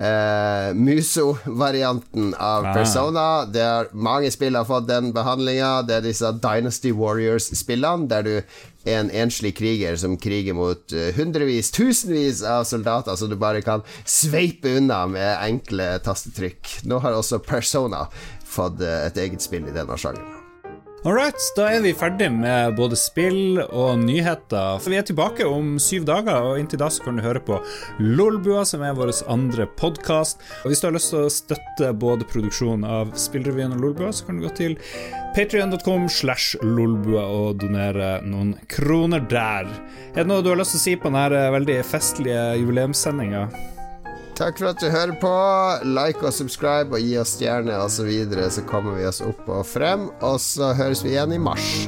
eh, 0.00 0.70
Muso-varianten 0.72 2.34
av 2.38 2.64
Ah. 2.64 2.72
Persona. 2.74 3.44
Det 3.44 3.60
er, 3.60 3.88
mange 3.92 4.30
spill 4.32 4.56
har 4.56 4.64
fått 4.68 4.88
den 4.88 5.12
behandlinga. 5.12 5.82
Det 5.86 5.98
er 5.98 6.06
disse 6.08 6.32
Dynasty 6.40 6.92
Warriors-spillene, 6.92 8.08
der 8.08 8.22
du 8.22 8.42
en 8.86 9.10
enslig 9.10 9.56
kriger 9.58 9.96
som 9.98 10.16
kriger 10.16 10.54
mot 10.54 10.92
eh, 10.92 11.10
hundrevis, 11.16 11.72
tusenvis 11.74 12.42
av 12.46 12.64
soldater 12.64 13.18
som 13.18 13.30
du 13.30 13.36
bare 13.40 13.62
kan 13.66 13.82
sveipe 14.04 14.76
unna 14.78 15.02
med 15.10 15.32
enkle 15.42 15.96
tastetrykk. 16.06 16.78
Nå 16.86 17.02
har 17.02 17.18
også 17.18 17.42
Persona 17.42 18.06
fått 18.46 18.80
eh, 18.80 19.06
et 19.08 19.22
eget 19.26 19.42
spill 19.42 19.66
i 19.66 19.74
denne 19.74 19.98
sjangeren. 19.98 20.35
Alright, 21.04 21.36
da 21.54 21.66
er 21.70 21.82
vi 21.84 21.92
ferdig 21.94 22.30
med 22.32 22.72
både 22.78 22.96
spill 22.98 23.60
og 23.66 23.98
nyheter. 24.00 24.78
For 24.80 24.90
vi 24.90 24.96
er 24.96 25.04
tilbake 25.06 25.44
om 25.44 25.74
syv 25.82 26.06
dager, 26.08 26.40
og 26.48 26.58
inntil 26.58 26.80
da 26.80 26.88
så 26.90 27.04
kan 27.04 27.20
du 27.20 27.22
høre 27.22 27.42
på 27.44 27.58
Lolbua, 28.00 28.64
som 28.66 28.82
er 28.82 28.96
vår 28.96 29.12
andre 29.30 29.68
podkast. 29.76 30.40
Og 30.64 30.72
hvis 30.72 30.80
du 30.80 30.88
har 30.88 30.96
lyst 30.96 31.12
til 31.12 31.26
å 31.26 31.30
støtte 31.30 31.92
både 32.00 32.26
produksjonen 32.32 32.88
av 32.88 33.12
Spillrevyen 33.20 33.76
og 33.76 33.84
Lolbua, 33.84 34.10
så 34.16 34.26
kan 34.26 34.40
du 34.40 34.48
gå 34.48 34.54
til 34.56 34.80
patrion.com 35.36 36.08
slash 36.08 36.56
lolbua 36.64 37.28
og 37.28 37.60
donere 37.60 38.16
noen 38.24 38.56
kroner 38.72 39.20
der. 39.28 39.68
Er 40.16 40.22
det 40.24 40.30
noe 40.32 40.42
du 40.42 40.54
har 40.54 40.62
lyst 40.64 40.78
til 40.78 40.80
å 40.80 40.86
si 40.88 40.98
på 40.98 41.12
denne 41.12 41.48
veldig 41.60 41.82
festlige 41.92 42.52
jubileumssendinga? 42.62 43.75
Takk 44.36 44.58
for 44.60 44.68
at 44.68 44.80
du 44.82 44.90
hører 44.92 45.14
på. 45.16 45.32
Like 45.96 46.20
og 46.20 46.34
subscribe 46.36 46.92
og 46.92 47.00
gi 47.00 47.16
oss 47.16 47.32
stjerne 47.38 47.78
osv., 47.80 47.96
så, 47.96 48.04
videre, 48.04 48.50
så 48.52 48.64
kommer 48.68 48.98
vi 48.98 49.08
oss 49.08 49.22
opp 49.24 49.48
og 49.48 49.64
frem. 49.64 50.10
Og 50.20 50.36
så 50.44 50.74
høres 50.76 51.04
vi 51.06 51.14
igjen 51.14 51.32
i 51.32 51.40
mars. 51.40 51.86